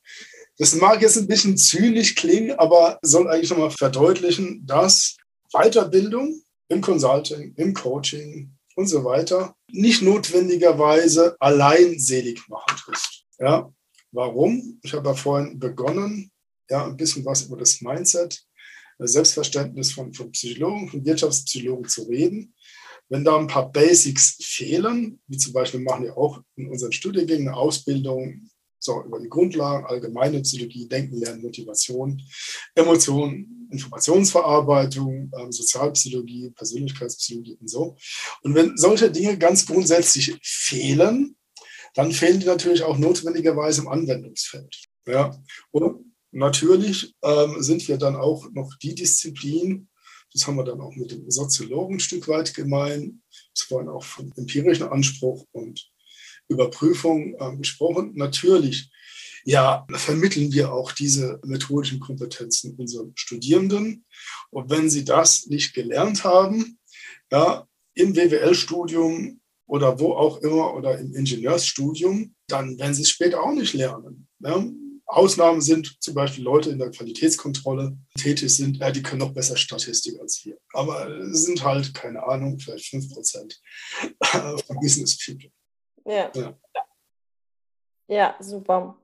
[0.58, 5.16] Das mag jetzt ein bisschen zynisch klingen, aber soll eigentlich nochmal verdeutlichen, dass
[5.52, 13.24] Weiterbildung im Consulting, im Coaching und so weiter nicht notwendigerweise allein selig machend ist.
[13.38, 13.72] Ja,
[14.12, 14.78] warum?
[14.82, 16.30] Ich habe ja vorhin begonnen,
[16.70, 18.42] ja, ein bisschen was über das Mindset,
[18.98, 22.54] das Selbstverständnis von, von Psychologen, von Wirtschaftspsychologen zu reden.
[23.12, 27.48] Wenn da ein paar Basics fehlen, wie zum Beispiel machen wir auch in unseren Studiengängen
[27.48, 28.48] eine Ausbildung
[28.78, 32.22] so, über die Grundlagen, allgemeine Psychologie, Denken, Lernen, Motivation,
[32.74, 37.96] Emotionen, Informationsverarbeitung, ähm, Sozialpsychologie, Persönlichkeitspsychologie und so.
[38.44, 41.36] Und wenn solche Dinge ganz grundsätzlich fehlen,
[41.94, 44.74] dann fehlen die natürlich auch notwendigerweise im Anwendungsfeld.
[45.06, 45.38] Ja.
[45.70, 49.90] Und natürlich ähm, sind wir dann auch noch die Disziplin,
[50.32, 53.22] das haben wir dann auch mit dem Soziologen ein Stück weit gemein.
[53.54, 55.90] Es vorhin auch vom empirischen Anspruch und
[56.48, 58.12] Überprüfung äh, gesprochen.
[58.14, 58.90] Natürlich,
[59.44, 64.04] ja, vermitteln wir auch diese methodischen Kompetenzen unseren Studierenden.
[64.50, 66.78] Und wenn sie das nicht gelernt haben,
[67.30, 73.42] ja, im WWL-Studium oder wo auch immer oder im Ingenieursstudium, dann werden sie es später
[73.42, 74.28] auch nicht lernen.
[74.40, 74.64] Ja.
[75.12, 79.56] Ausnahmen sind zum Beispiel Leute in der Qualitätskontrolle tätig sind, ja, die können noch besser
[79.56, 80.56] Statistik als wir.
[80.72, 83.60] Aber es sind halt, keine Ahnung, vielleicht 5 Prozent
[84.22, 85.50] von Business People.
[86.04, 86.30] Ja.
[86.34, 86.56] ja.
[88.08, 88.96] Ja, super.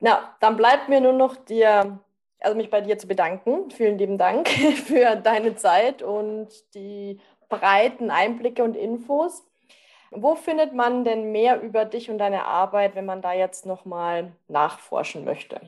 [0.00, 2.00] Na, dann bleibt mir nur noch dir,
[2.40, 3.70] also mich bei dir zu bedanken.
[3.70, 4.48] Vielen lieben Dank
[4.86, 7.18] für deine Zeit und die
[7.48, 9.44] breiten Einblicke und Infos.
[10.14, 14.36] Wo findet man denn mehr über dich und deine Arbeit, wenn man da jetzt nochmal
[14.48, 15.60] nachforschen möchte?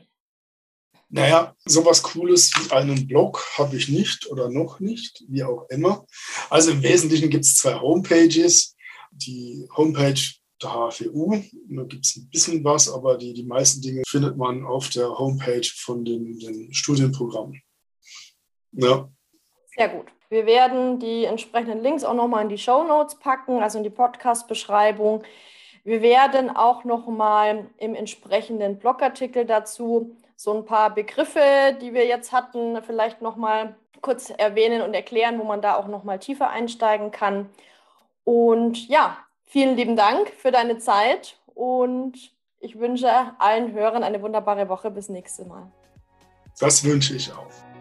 [1.09, 6.05] Naja, sowas Cooles wie einen Blog habe ich nicht oder noch nicht, wie auch immer.
[6.49, 8.75] Also im Wesentlichen gibt es zwei Homepages.
[9.11, 10.19] Die Homepage
[10.61, 14.65] der HFU, da gibt es ein bisschen was, aber die, die meisten Dinge findet man
[14.65, 17.61] auf der Homepage von den, den Studienprogrammen.
[18.71, 19.09] Ja.
[19.75, 20.14] Sehr gut.
[20.29, 23.89] Wir werden die entsprechenden Links auch nochmal in die Show Notes packen, also in die
[23.89, 25.23] Podcast-Beschreibung.
[25.83, 32.31] Wir werden auch nochmal im entsprechenden Blogartikel dazu so ein paar Begriffe, die wir jetzt
[32.31, 37.49] hatten, vielleicht nochmal kurz erwähnen und erklären, wo man da auch nochmal tiefer einsteigen kann.
[38.23, 42.13] Und ja, vielen lieben Dank für deine Zeit und
[42.59, 43.09] ich wünsche
[43.39, 44.89] allen Hörern eine wunderbare Woche.
[44.89, 45.71] Bis nächste Mal.
[46.59, 47.74] Das wünsche ich auch.